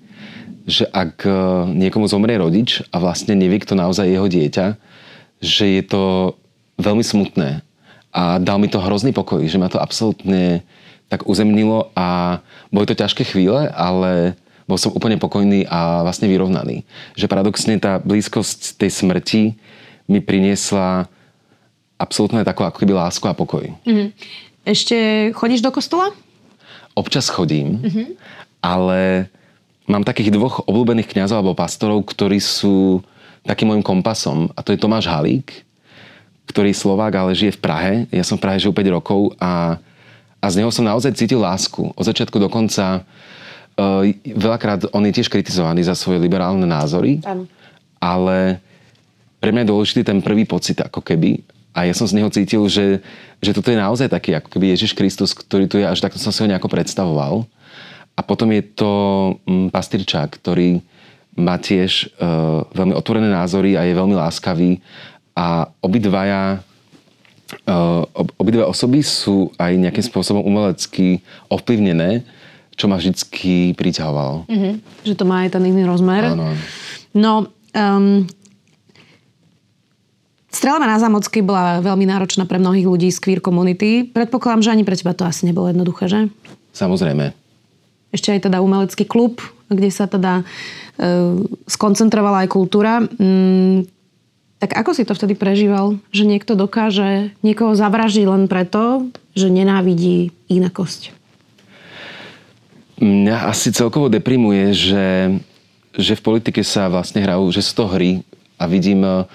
že 0.67 0.85
ak 0.91 1.23
e, 1.23 1.31
niekomu 1.79 2.11
zomrie 2.11 2.35
rodič 2.37 2.83
a 2.91 2.99
vlastne 2.99 3.39
nevie, 3.39 3.63
kto 3.63 3.79
naozaj 3.79 4.11
je 4.11 4.15
jeho 4.19 4.29
dieťa, 4.29 4.67
že 5.39 5.65
je 5.79 5.83
to 5.87 6.35
veľmi 6.83 7.07
smutné. 7.07 7.63
A 8.11 8.43
dal 8.43 8.59
mi 8.59 8.67
to 8.67 8.83
hrozný 8.83 9.15
pokoj, 9.15 9.47
že 9.47 9.61
ma 9.61 9.71
to 9.71 9.79
absolútne 9.79 10.67
tak 11.07 11.23
uzemnilo 11.31 11.95
a 11.95 12.41
boli 12.75 12.83
to 12.83 12.99
ťažké 12.99 13.23
chvíle, 13.23 13.71
ale 13.71 14.35
bol 14.67 14.75
som 14.75 14.91
úplne 14.91 15.15
pokojný 15.15 15.63
a 15.71 16.03
vlastne 16.03 16.27
vyrovnaný. 16.27 16.83
Že 17.15 17.31
paradoxne 17.31 17.79
tá 17.79 18.03
blízkosť 18.03 18.83
tej 18.83 18.91
smrti 18.91 19.43
mi 20.11 20.19
priniesla 20.19 21.07
absolútne 21.97 22.43
takú 22.43 22.67
ako 22.67 22.83
keby 22.83 22.99
lásku 22.99 23.23
a 23.31 23.39
pokoj. 23.39 23.71
Mm-hmm. 23.87 24.09
Ešte 24.67 24.97
chodíš 25.39 25.63
do 25.63 25.71
kostola? 25.71 26.11
Občas 26.99 27.31
chodím, 27.31 27.79
mm-hmm. 27.79 28.09
ale 28.59 29.31
mám 29.87 30.03
takých 30.07 30.35
dvoch 30.35 30.63
obľúbených 30.67 31.11
kňazov 31.11 31.43
alebo 31.43 31.59
pastorov, 31.59 32.03
ktorí 32.07 32.43
sú 32.43 33.03
takým 33.47 33.71
môjim 33.71 33.87
kompasom. 33.87 34.51
A 34.59 34.61
to 34.61 34.75
je 34.75 34.83
Tomáš 34.83 35.07
Halík, 35.07 35.67
ktorý 36.51 36.75
je 36.75 36.83
Slovák, 36.83 37.15
ale 37.15 37.39
žije 37.39 37.57
v 37.57 37.63
Prahe. 37.63 37.93
Ja 38.11 38.27
som 38.27 38.39
v 38.39 38.45
Prahe 38.47 38.59
žil 38.59 38.75
5 38.75 38.97
rokov 38.99 39.35
a, 39.39 39.79
a 40.43 40.47
z 40.51 40.59
neho 40.63 40.71
som 40.75 40.83
naozaj 40.83 41.15
cítil 41.15 41.39
lásku. 41.39 41.95
Od 41.95 42.05
začiatku 42.05 42.37
do 42.37 42.51
konca 42.51 43.07
Uh, 43.77 44.09
veľakrát 44.25 44.89
on 44.97 45.05
je 45.05 45.21
tiež 45.21 45.29
kritizovaný 45.29 45.85
za 45.85 45.93
svoje 45.93 46.17
liberálne 46.17 46.65
názory, 46.65 47.21
Tam. 47.21 47.45
ale 48.01 48.57
pre 49.37 49.53
mňa 49.53 49.69
je 49.69 49.71
dôležitý 49.77 50.01
ten 50.01 50.25
prvý 50.25 50.49
pocit, 50.49 50.81
ako 50.81 51.05
keby. 51.05 51.45
A 51.77 51.85
ja 51.85 51.93
som 51.93 52.09
z 52.09 52.17
neho 52.17 52.33
cítil, 52.33 52.65
že, 52.73 53.05
že 53.45 53.53
toto 53.53 53.69
je 53.69 53.77
naozaj 53.77 54.09
taký, 54.09 54.33
ako 54.33 54.49
keby 54.49 54.73
Ježiš 54.73 54.97
Kristus, 54.97 55.37
ktorý 55.37 55.69
tu 55.69 55.77
je, 55.77 55.85
až 55.85 56.01
takto 56.01 56.17
som 56.17 56.33
si 56.33 56.41
ho 56.41 56.49
nejako 56.49 56.73
predstavoval. 56.73 57.45
A 58.17 58.21
potom 58.25 58.49
je 58.53 58.63
to 58.65 58.93
um, 59.45 59.69
pastýrčák, 59.69 60.41
ktorý 60.41 60.81
má 61.37 61.61
tiež 61.61 62.17
uh, 62.17 62.65
veľmi 62.73 62.97
otvorené 62.97 63.29
názory 63.29 63.77
a 63.77 63.85
je 63.85 63.93
veľmi 63.93 64.17
láskavý. 64.17 64.81
A 65.37 65.69
obidvaja 65.85 66.65
uh, 67.69 68.03
obidve 68.41 68.65
osoby 68.65 69.05
sú 69.05 69.53
aj 69.61 69.77
nejakým 69.77 70.05
spôsobom 70.09 70.41
umelecky 70.41 71.21
ovplyvnené 71.53 72.25
čo 72.77 72.93
ma 72.93 73.01
vždycky 73.01 73.73
priťahovalo. 73.73 74.45
Mm-hmm. 74.47 74.75
Že 75.09 75.15
to 75.17 75.25
má 75.25 75.49
aj 75.49 75.57
ten 75.57 75.65
iný 75.65 75.89
rozmer. 75.89 76.29
Áno. 76.29 76.53
No, 77.17 77.49
um, 77.73 78.29
Strelba 80.53 80.89
na 80.89 81.01
Zamockej 81.01 81.45
bola 81.45 81.85
veľmi 81.85 82.09
náročná 82.09 82.49
pre 82.49 82.57
mnohých 82.57 82.89
ľudí 82.89 83.09
z 83.13 83.21
queer 83.21 83.41
komunity. 83.45 84.09
Predpokladám, 84.09 84.65
že 84.65 84.73
ani 84.73 84.85
pre 84.85 84.97
teba 84.97 85.17
to 85.17 85.29
asi 85.29 85.49
nebolo 85.49 85.69
jednoduché, 85.69 86.09
že? 86.09 86.21
Samozrejme. 86.73 87.33
Ešte 88.17 88.33
aj 88.33 88.49
teda 88.49 88.65
umelecký 88.65 89.05
klub, 89.05 89.45
kde 89.69 89.93
sa 89.93 90.09
teda 90.09 90.41
uh, 90.43 91.45
skoncentrovala 91.69 92.49
aj 92.49 92.49
kultúra. 92.49 93.05
Mm, 93.05 93.85
tak 94.57 94.73
ako 94.73 94.97
si 94.97 95.05
to 95.05 95.13
vtedy 95.13 95.37
prežíval? 95.37 96.01
Že 96.17 96.25
niekto 96.33 96.57
dokáže 96.57 97.37
niekoho 97.45 97.77
zavražiť 97.77 98.25
len 98.25 98.49
preto, 98.49 99.13
že 99.37 99.53
nenávidí 99.53 100.33
inakosť? 100.49 101.13
Mňa 102.97 103.53
asi 103.53 103.69
celkovo 103.77 104.09
deprimuje, 104.09 104.73
že, 104.73 105.07
že 105.93 106.17
v 106.17 106.25
politike 106.25 106.65
sa 106.65 106.89
vlastne 106.89 107.21
hrajú, 107.21 107.53
že 107.53 107.61
sú 107.61 107.85
to 107.85 107.85
hry 107.93 108.25
a 108.57 108.65
vidím 108.65 109.05
eh, 109.05 109.29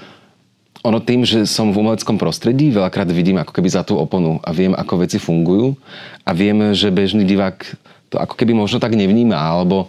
ono 0.81 0.97
tým, 0.97 1.21
že 1.21 1.45
som 1.45 1.69
v 1.69 1.85
umeleckom 1.85 2.17
prostredí, 2.17 2.73
veľakrát 2.73 3.05
vidím 3.13 3.37
ako 3.37 3.53
keby 3.53 3.69
za 3.69 3.85
tú 3.85 4.01
oponu 4.01 4.41
a 4.41 4.49
viem, 4.49 4.73
ako 4.73 5.05
veci 5.05 5.21
fungujú 5.21 5.77
a 6.25 6.33
viem, 6.33 6.73
že 6.73 6.89
bežný 6.89 7.21
divák 7.21 7.61
to 8.11 8.19
ako 8.19 8.35
keby 8.35 8.51
možno 8.51 8.83
tak 8.83 8.93
nevníma 8.93 9.39
alebo 9.39 9.87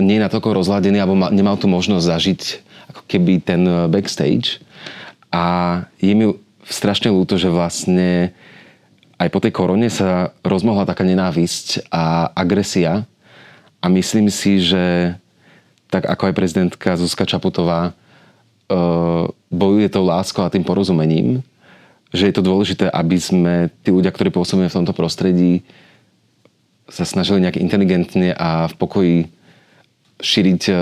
nie 0.00 0.16
je 0.16 0.24
natoľko 0.24 0.56
rozladený 0.56 0.98
alebo 0.98 1.18
nemal 1.28 1.60
tú 1.60 1.68
možnosť 1.68 2.08
zažiť 2.08 2.40
ako 2.96 3.02
keby 3.04 3.44
ten 3.44 3.62
eh, 3.68 3.86
backstage. 3.86 4.64
A 5.28 5.44
je 6.00 6.12
mi 6.16 6.26
strašne 6.64 7.12
ľúto, 7.12 7.36
že 7.36 7.52
vlastne 7.52 8.32
aj 9.18 9.28
po 9.28 9.42
tej 9.42 9.52
korone 9.52 9.90
sa 9.92 10.32
rozmohla 10.40 10.88
taká 10.88 11.04
nenávisť 11.04 11.90
a 11.90 12.32
agresia. 12.32 13.04
A 13.82 13.86
myslím 13.90 14.30
si, 14.30 14.62
že 14.62 15.16
tak 15.90 16.06
ako 16.06 16.30
aj 16.30 16.34
prezidentka 16.36 16.96
Zuzka 16.96 17.26
Čaputová 17.26 17.90
e, 17.90 17.92
bojuje 19.50 19.88
tou 19.90 20.04
láskou 20.06 20.44
a 20.44 20.52
tým 20.52 20.62
porozumením, 20.62 21.42
že 22.14 22.30
je 22.30 22.34
to 22.34 22.46
dôležité, 22.46 22.86
aby 22.88 23.18
sme 23.18 23.54
tí 23.82 23.90
ľudia, 23.90 24.12
ktorí 24.12 24.30
pôsobíme 24.30 24.70
v 24.70 24.78
tomto 24.82 24.94
prostredí, 24.94 25.66
sa 26.88 27.04
snažili 27.04 27.44
nejak 27.44 27.60
inteligentne 27.60 28.32
a 28.32 28.68
v 28.68 28.74
pokoji 28.80 29.16
šíriť 30.18 30.62
e, 30.68 30.74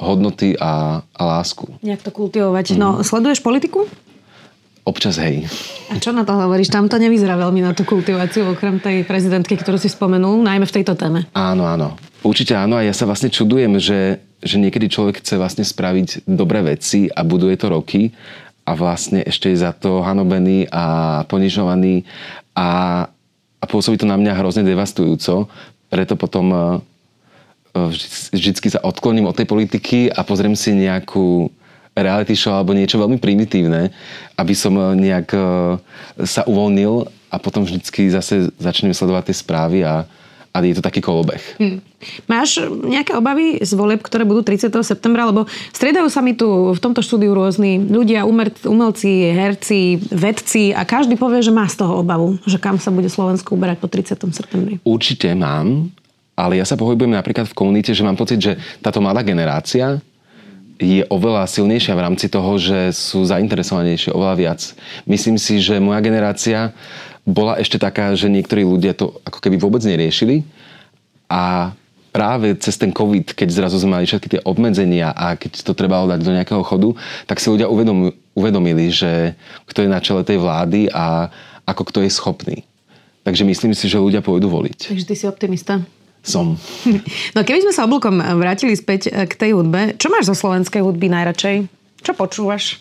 hodnoty 0.00 0.56
a, 0.56 1.04
a 1.04 1.22
lásku. 1.22 1.68
Nejak 1.84 2.02
to 2.02 2.10
kultivovať. 2.10 2.74
Mm. 2.74 2.78
No, 2.80 2.88
sleduješ 3.04 3.44
politiku? 3.44 3.86
Občas 4.88 5.20
hej. 5.20 5.44
A 5.92 6.00
čo 6.00 6.10
na 6.16 6.24
to 6.24 6.32
hovoríš? 6.32 6.72
Tam 6.72 6.88
to 6.88 6.96
nevyzerá 6.96 7.36
veľmi 7.36 7.60
na 7.60 7.76
tú 7.76 7.84
kultiváciu, 7.84 8.48
okrem 8.48 8.80
tej 8.80 9.04
prezidentky, 9.04 9.54
ktorú 9.60 9.76
si 9.76 9.92
spomenul, 9.92 10.40
najmä 10.40 10.64
v 10.64 10.76
tejto 10.80 10.96
téme. 10.96 11.28
Áno, 11.36 11.68
áno. 11.68 12.00
Určite 12.24 12.56
áno 12.56 12.80
a 12.80 12.82
ja 12.84 12.96
sa 12.96 13.04
vlastne 13.04 13.28
čudujem, 13.28 13.76
že, 13.76 14.24
že 14.40 14.56
niekedy 14.56 14.88
človek 14.88 15.20
chce 15.20 15.36
vlastne 15.36 15.64
spraviť 15.68 16.24
dobré 16.24 16.64
veci 16.64 17.12
a 17.12 17.20
buduje 17.20 17.60
to 17.60 17.68
roky 17.68 18.16
a 18.64 18.72
vlastne 18.72 19.20
ešte 19.24 19.52
je 19.52 19.60
za 19.60 19.76
to 19.76 20.00
hanobený 20.00 20.68
a 20.72 21.22
ponižovaný 21.28 22.08
a, 22.56 23.04
a 23.60 23.64
pôsobí 23.68 24.00
to 24.00 24.08
na 24.08 24.16
mňa 24.16 24.40
hrozne 24.40 24.64
devastujúco. 24.64 25.46
Preto 25.92 26.16
potom 26.16 26.46
uh, 26.50 27.90
vždycky 28.32 28.72
sa 28.72 28.82
odkloním 28.82 29.28
od 29.28 29.36
tej 29.36 29.46
politiky 29.46 30.08
a 30.10 30.24
pozriem 30.24 30.56
si 30.56 30.72
nejakú 30.72 31.52
reality 31.94 32.32
show 32.32 32.56
alebo 32.56 32.72
niečo 32.72 32.96
veľmi 32.96 33.20
primitívne, 33.20 33.92
aby 34.38 34.54
som 34.56 34.72
eh, 34.78 34.96
nejak 34.96 35.28
sa 36.24 36.42
uvoľnil 36.48 37.06
a 37.30 37.36
potom 37.38 37.62
vždycky 37.62 38.10
zase 38.10 38.50
začnem 38.58 38.90
sledovať 38.90 39.30
tie 39.30 39.36
správy 39.36 39.78
a, 39.86 40.08
a 40.50 40.58
je 40.66 40.74
to 40.74 40.82
taký 40.82 40.98
kolobeh. 40.98 41.38
Hmm. 41.62 41.78
Máš 42.26 42.58
nejaké 42.66 43.14
obavy 43.14 43.62
z 43.62 43.70
voleb, 43.78 44.02
ktoré 44.02 44.26
budú 44.26 44.42
30. 44.42 44.72
septembra? 44.82 45.30
Lebo 45.30 45.46
striedajú 45.70 46.10
sa 46.10 46.24
mi 46.24 46.34
tu 46.34 46.74
v 46.74 46.80
tomto 46.82 47.06
štúdiu 47.06 47.30
rôzni 47.36 47.78
ľudia, 47.78 48.26
umelci, 48.66 49.30
herci, 49.30 50.02
vedci 50.10 50.74
a 50.74 50.82
každý 50.82 51.14
povie, 51.14 51.44
že 51.44 51.54
má 51.54 51.70
z 51.70 51.86
toho 51.86 52.02
obavu, 52.02 52.34
že 52.50 52.58
kam 52.58 52.82
sa 52.82 52.90
bude 52.90 53.06
Slovensko 53.06 53.54
uberať 53.54 53.78
po 53.78 53.86
30. 53.86 54.18
septembri. 54.34 54.82
Určite 54.82 55.30
mám, 55.38 55.94
ale 56.34 56.58
ja 56.58 56.66
sa 56.66 56.74
pohybujem 56.74 57.14
napríklad 57.14 57.46
v 57.46 57.54
komunite, 57.54 57.94
že 57.94 58.02
mám 58.02 58.18
pocit, 58.18 58.42
že 58.42 58.58
táto 58.82 58.98
mladá 58.98 59.22
generácia 59.22 60.02
je 60.80 61.04
oveľa 61.12 61.44
silnejšia 61.44 61.92
v 61.92 62.04
rámci 62.08 62.32
toho, 62.32 62.56
že 62.56 62.96
sú 62.96 63.20
zainteresovanejšie 63.28 64.16
oveľa 64.16 64.34
viac. 64.40 64.60
Myslím 65.04 65.36
si, 65.36 65.60
že 65.60 65.76
moja 65.76 66.00
generácia 66.00 66.72
bola 67.24 67.60
ešte 67.60 67.76
taká, 67.76 68.12
že 68.16 68.32
niektorí 68.32 68.64
ľudia 68.64 68.96
to 68.96 69.20
ako 69.24 69.38
keby 69.38 69.60
vôbec 69.60 69.84
neriešili 69.84 70.42
a 71.30 71.72
práve 72.10 72.58
cez 72.58 72.74
ten 72.74 72.90
COVID, 72.90 73.38
keď 73.38 73.48
zrazu 73.50 73.78
sme 73.78 73.98
mali 73.98 74.06
všetky 74.06 74.28
tie 74.36 74.40
obmedzenia 74.42 75.14
a 75.14 75.38
keď 75.38 75.62
to 75.62 75.72
trebalo 75.78 76.10
dať 76.10 76.20
do 76.26 76.34
nejakého 76.34 76.62
chodu, 76.66 76.90
tak 77.26 77.38
si 77.38 77.50
ľudia 77.50 77.70
uvedomili, 78.34 78.90
že 78.90 79.38
kto 79.70 79.86
je 79.86 79.92
na 79.92 80.02
čele 80.02 80.26
tej 80.26 80.42
vlády 80.42 80.90
a 80.90 81.30
ako 81.66 81.86
kto 81.86 81.98
je 82.02 82.10
schopný. 82.10 82.56
Takže 83.22 83.46
myslím 83.46 83.72
si, 83.76 83.86
že 83.86 84.02
ľudia 84.02 84.24
pôjdu 84.24 84.50
voliť. 84.50 84.90
Takže 84.90 85.06
ty 85.06 85.14
si 85.14 85.24
optimista 85.30 85.84
som. 86.24 86.56
No 87.36 87.46
keby 87.46 87.62
sme 87.62 87.72
sa 87.72 87.86
oblúkom 87.86 88.18
vrátili 88.18 88.74
späť 88.74 89.12
eh, 89.12 89.24
k 89.24 89.34
tej 89.36 89.50
hudbe, 89.56 89.96
čo 89.96 90.10
máš 90.10 90.32
zo 90.32 90.36
slovenskej 90.36 90.82
hudby 90.82 91.08
najradšej? 91.08 91.68
Čo 92.00 92.12
počúvaš? 92.16 92.80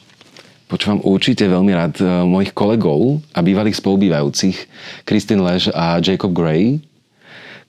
Počúvam 0.69 1.01
určite 1.01 1.49
veľmi 1.49 1.73
rád 1.73 1.97
eh, 1.97 2.05
mojich 2.29 2.53
kolegov 2.53 3.25
a 3.33 3.41
bývalých 3.41 3.81
spolubývajúcich 3.81 4.57
Kristin 5.03 5.41
Lež 5.41 5.73
a 5.73 5.97
Jacob 5.97 6.29
Gray, 6.29 6.77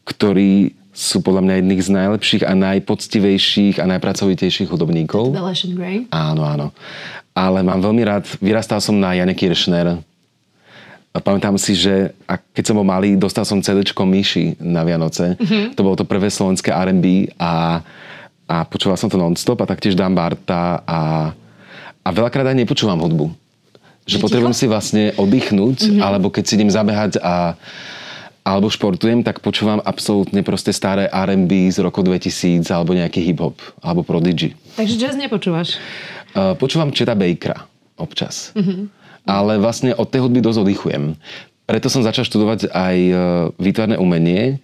ktorí 0.05 0.77
sú 0.93 1.25
podľa 1.25 1.41
mňa 1.49 1.55
jedných 1.57 1.83
z 1.87 1.91
najlepších 1.97 2.43
a 2.45 2.53
najpoctivejších 2.53 3.81
a 3.81 3.89
najpracovitejších 3.89 4.69
hudobníkov. 4.69 5.33
Teda 5.33 5.49
Lež 5.49 5.65
Gray? 5.73 6.05
Áno, 6.13 6.45
áno. 6.45 6.77
Ale 7.33 7.65
mám 7.65 7.81
veľmi 7.81 8.05
rád, 8.05 8.29
vyrastal 8.37 8.85
som 8.85 9.01
na 9.01 9.17
Jane 9.17 9.33
Kiršner, 9.33 9.97
pamätám 11.19 11.59
si, 11.59 11.75
že 11.75 12.15
a 12.31 12.39
keď 12.39 12.71
som 12.71 12.79
bol 12.79 12.87
malý, 12.87 13.19
dostal 13.19 13.43
som 13.43 13.59
CD 13.59 13.83
Myši 13.83 14.63
na 14.63 14.87
Vianoce. 14.87 15.35
Mm-hmm. 15.35 15.75
To 15.75 15.83
bolo 15.83 15.99
to 15.99 16.07
prvé 16.07 16.31
slovenské 16.31 16.71
R&B 16.71 17.35
a, 17.35 17.83
a 18.47 18.57
počúval 18.63 18.95
som 18.95 19.11
to 19.11 19.19
non-stop 19.19 19.59
a 19.59 19.67
taktiež 19.67 19.99
Dan 19.99 20.15
Barta 20.15 20.87
a, 20.87 21.35
a 22.05 22.09
veľakrát 22.11 22.49
aj 22.51 22.57
nepočúvam 22.57 23.01
hudbu. 23.01 23.33
Že, 24.09 24.17
že 24.19 24.23
potrebujem 24.23 24.57
si 24.57 24.67
vlastne 24.67 25.05
oddychnúť, 25.15 25.79
mm-hmm. 25.87 26.01
alebo 26.01 26.33
keď 26.33 26.45
si 26.47 26.57
idem 26.57 26.71
zabehať 26.73 27.21
a 27.21 27.55
alebo 28.41 28.73
športujem, 28.73 29.21
tak 29.21 29.45
počúvam 29.45 29.85
absolútne 29.85 30.41
proste 30.41 30.73
staré 30.73 31.13
R&B 31.13 31.69
z 31.69 31.85
roku 31.85 32.01
2000 32.01 32.65
alebo 32.73 32.97
nejaký 32.97 33.21
hip-hop 33.21 33.61
alebo 33.85 34.01
Prodigy. 34.01 34.57
Takže 34.81 34.97
jazz 34.97 35.15
nepočúvaš? 35.15 35.77
Uh, 36.33 36.57
počúvam 36.57 36.89
Cheta 36.89 37.13
Bakera 37.13 37.69
občas. 38.01 38.57
Mm-hmm 38.57 39.01
ale 39.29 39.61
vlastne 39.61 39.93
od 39.97 40.09
tej 40.09 40.25
hudby 40.25 40.41
dosť 40.41 40.61
oddychujem. 40.65 41.05
Preto 41.69 41.87
som 41.93 42.03
začal 42.03 42.27
študovať 42.27 42.73
aj 42.73 42.97
e, 42.99 43.15
výtvarné 43.61 43.95
umenie, 44.01 44.59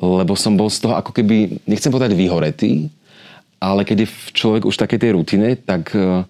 lebo 0.00 0.32
som 0.32 0.56
bol 0.56 0.72
z 0.72 0.80
toho 0.80 0.96
ako 0.96 1.12
keby, 1.12 1.60
nechcem 1.68 1.92
povedať 1.92 2.16
vyhoretý, 2.16 2.88
ale 3.60 3.84
keď 3.84 4.06
je 4.06 4.12
človek 4.32 4.64
už 4.66 4.74
v 4.74 4.82
takej 4.88 4.98
tej 4.98 5.10
rutine, 5.12 5.48
tak 5.60 5.92
e, 5.92 6.24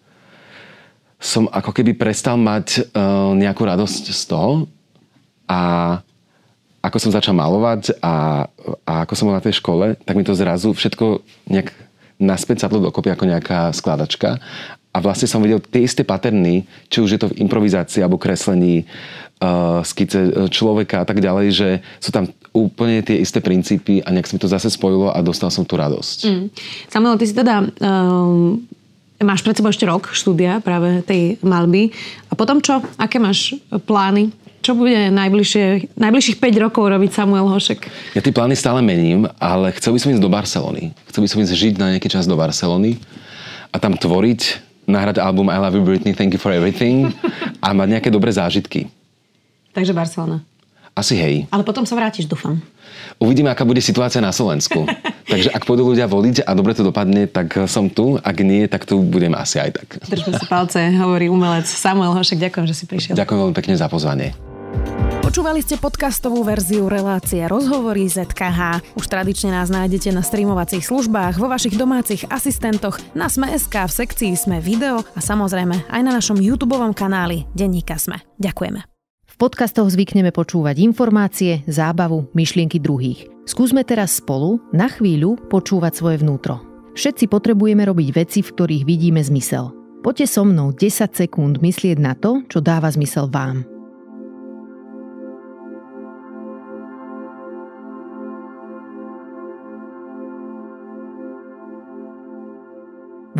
som 1.23 1.47
ako 1.47 1.71
keby 1.71 1.95
prestal 1.95 2.35
mať 2.35 2.83
uh, 2.91 3.31
nejakú 3.39 3.63
radosť 3.63 4.11
z 4.11 4.23
toho 4.27 4.67
a 5.47 5.61
ako 6.83 6.99
som 6.99 7.15
začal 7.15 7.39
malovať 7.39 7.95
a, 8.03 8.51
a 8.83 8.93
ako 9.07 9.15
som 9.15 9.31
bol 9.31 9.39
na 9.39 9.45
tej 9.45 9.63
škole, 9.63 9.95
tak 10.03 10.19
mi 10.19 10.27
to 10.27 10.35
zrazu 10.35 10.75
všetko 10.75 11.23
nejak 11.47 11.71
naspäť 12.19 12.67
sadlo 12.67 12.83
dokopy 12.83 13.15
ako 13.15 13.31
nejaká 13.31 13.71
skladačka 13.71 14.43
a 14.93 14.99
vlastne 14.99 15.31
som 15.31 15.41
videl 15.41 15.63
tie 15.63 15.87
isté 15.87 16.03
paterny, 16.03 16.67
či 16.91 16.99
už 17.01 17.11
je 17.17 17.21
to 17.23 17.31
v 17.31 17.39
improvizácii 17.41 18.03
alebo 18.03 18.21
kreslení 18.21 18.85
uh, 19.41 19.81
skice 19.87 20.51
človeka 20.53 21.01
a 21.03 21.07
tak 21.07 21.23
ďalej, 21.23 21.47
že 21.55 21.69
sú 22.03 22.11
tam 22.13 22.29
úplne 22.53 23.01
tie 23.01 23.17
isté 23.17 23.41
princípy 23.41 24.05
a 24.05 24.13
nejak 24.13 24.29
sa 24.29 24.35
mi 24.37 24.43
to 24.43 24.53
zase 24.53 24.69
spojilo 24.75 25.09
a 25.15 25.23
dostal 25.25 25.49
som 25.49 25.65
tú 25.65 25.81
radosť. 25.81 26.19
Mm. 26.29 26.47
Samuel, 26.93 27.17
ty 27.17 27.25
si 27.25 27.33
teda 27.33 27.65
um, 27.81 28.61
máš 29.25 29.43
pred 29.43 29.57
sebou 29.57 29.71
ešte 29.71 29.89
rok 29.89 30.11
štúdia 30.13 30.61
práve 30.63 31.03
tej 31.03 31.41
malby 31.43 31.91
a 32.31 32.37
potom 32.39 32.61
čo? 32.61 32.83
Aké 32.99 33.19
máš 33.19 33.57
plány? 33.89 34.31
Čo 34.63 34.79
bude 34.79 35.11
najbližšie, 35.11 35.99
najbližších 35.99 36.39
5 36.39 36.65
rokov 36.71 36.87
robiť 36.87 37.11
Samuel 37.11 37.51
Hošek? 37.51 37.91
Ja 38.15 38.23
tie 38.23 38.31
plány 38.31 38.55
stále 38.55 38.79
mením, 38.79 39.27
ale 39.43 39.75
chcel 39.75 39.91
by 39.91 39.99
som 39.99 40.11
ísť 40.15 40.23
do 40.23 40.31
Barcelony. 40.31 40.95
Chcel 41.11 41.27
by 41.27 41.29
som 41.35 41.39
ísť 41.43 41.55
žiť 41.59 41.75
na 41.83 41.87
nejaký 41.99 42.07
čas 42.07 42.31
do 42.31 42.39
Barcelony 42.39 43.03
a 43.75 43.83
tam 43.83 43.99
tvoriť, 43.99 44.63
nahrať 44.87 45.19
album 45.19 45.51
I 45.51 45.59
Love 45.59 45.79
You 45.79 45.83
Britney, 45.83 46.15
Thank 46.15 46.39
You 46.39 46.41
For 46.43 46.55
Everything 46.55 47.11
a 47.65 47.75
mať 47.75 47.89
nejaké 47.99 48.09
dobré 48.15 48.31
zážitky. 48.31 48.87
Takže 49.75 49.91
Barcelona. 49.91 50.47
Asi 50.93 51.17
hej. 51.17 51.49
Ale 51.49 51.65
potom 51.65 51.89
sa 51.89 51.97
vrátiš, 51.97 52.29
dúfam. 52.29 52.61
Uvidíme, 53.17 53.49
aká 53.49 53.65
bude 53.65 53.81
situácia 53.81 54.21
na 54.21 54.29
Slovensku. 54.29 54.85
Takže 55.33 55.49
ak 55.49 55.65
pôjdu 55.65 55.89
ľudia 55.89 56.05
voliť 56.05 56.45
a 56.45 56.53
dobre 56.53 56.77
to 56.77 56.85
dopadne, 56.85 57.25
tak 57.25 57.65
som 57.65 57.89
tu. 57.89 58.21
Ak 58.21 58.37
nie, 58.45 58.69
tak 58.69 58.85
tu 58.85 59.01
budem 59.01 59.33
asi 59.33 59.57
aj 59.57 59.71
tak. 59.81 59.89
Držme 60.05 60.37
si 60.37 60.45
palce, 60.45 60.81
hovorí 61.01 61.33
umelec 61.33 61.65
Samuel 61.65 62.13
Hošek. 62.13 62.37
Ďakujem, 62.37 62.67
že 62.69 62.75
si 62.77 62.85
prišiel. 62.85 63.17
Ďakujem 63.17 63.39
veľmi 63.41 63.57
pekne 63.57 63.75
za 63.81 63.89
pozvanie. 63.89 64.37
Počúvali 65.25 65.65
ste 65.65 65.81
podcastovú 65.81 66.45
verziu 66.45 66.93
relácie 66.93 67.41
Rozhovory 67.49 68.05
ZKH. 68.05 68.93
Už 68.93 69.09
tradične 69.09 69.57
nás 69.57 69.73
nájdete 69.73 70.13
na 70.13 70.21
streamovacích 70.21 70.85
službách, 70.85 71.41
vo 71.41 71.49
vašich 71.49 71.81
domácich 71.81 72.29
asistentoch, 72.29 73.01
na 73.17 73.33
Sme.sk, 73.33 73.73
v 73.73 73.93
sekcii 74.05 74.37
Sme 74.37 74.61
video 74.61 75.01
a 75.17 75.21
samozrejme 75.25 75.89
aj 75.89 76.01
na 76.05 76.13
našom 76.13 76.37
YouTube 76.37 76.77
kanáli 76.93 77.49
Denníka 77.57 77.97
Sme. 77.97 78.21
Ďakujeme. 78.37 78.92
Podcastoch 79.43 79.91
zvykneme 79.91 80.31
počúvať 80.31 80.79
informácie, 80.87 81.67
zábavu, 81.67 82.31
myšlienky 82.31 82.79
druhých. 82.79 83.27
Skúsme 83.43 83.83
teraz 83.83 84.23
spolu 84.23 84.63
na 84.71 84.87
chvíľu 84.87 85.35
počúvať 85.51 85.99
svoje 85.99 86.23
vnútro. 86.23 86.63
Všetci 86.95 87.27
potrebujeme 87.27 87.83
robiť 87.83 88.09
veci, 88.15 88.39
v 88.39 88.55
ktorých 88.55 88.87
vidíme 88.87 89.19
zmysel. 89.19 89.75
Poďte 89.99 90.31
so 90.31 90.47
mnou 90.47 90.71
10 90.71 90.87
sekúnd 91.11 91.59
myslieť 91.59 91.99
na 91.99 92.15
to, 92.15 92.47
čo 92.47 92.63
dáva 92.63 92.87
zmysel 92.95 93.27
vám. 93.35 93.67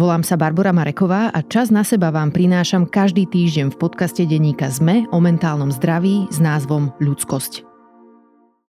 Volám 0.03 0.27
sa 0.27 0.35
Barbara 0.35 0.75
Mareková 0.75 1.31
a 1.31 1.47
čas 1.47 1.71
na 1.71 1.87
seba 1.87 2.11
vám 2.11 2.35
prinášam 2.35 2.91
každý 2.91 3.23
týždeň 3.23 3.71
v 3.71 3.77
podcaste 3.79 4.27
denníka 4.27 4.67
ZME 4.67 5.07
o 5.15 5.23
mentálnom 5.23 5.71
zdraví 5.71 6.27
s 6.27 6.43
názvom 6.43 6.91
Ľudskosť. 6.99 7.72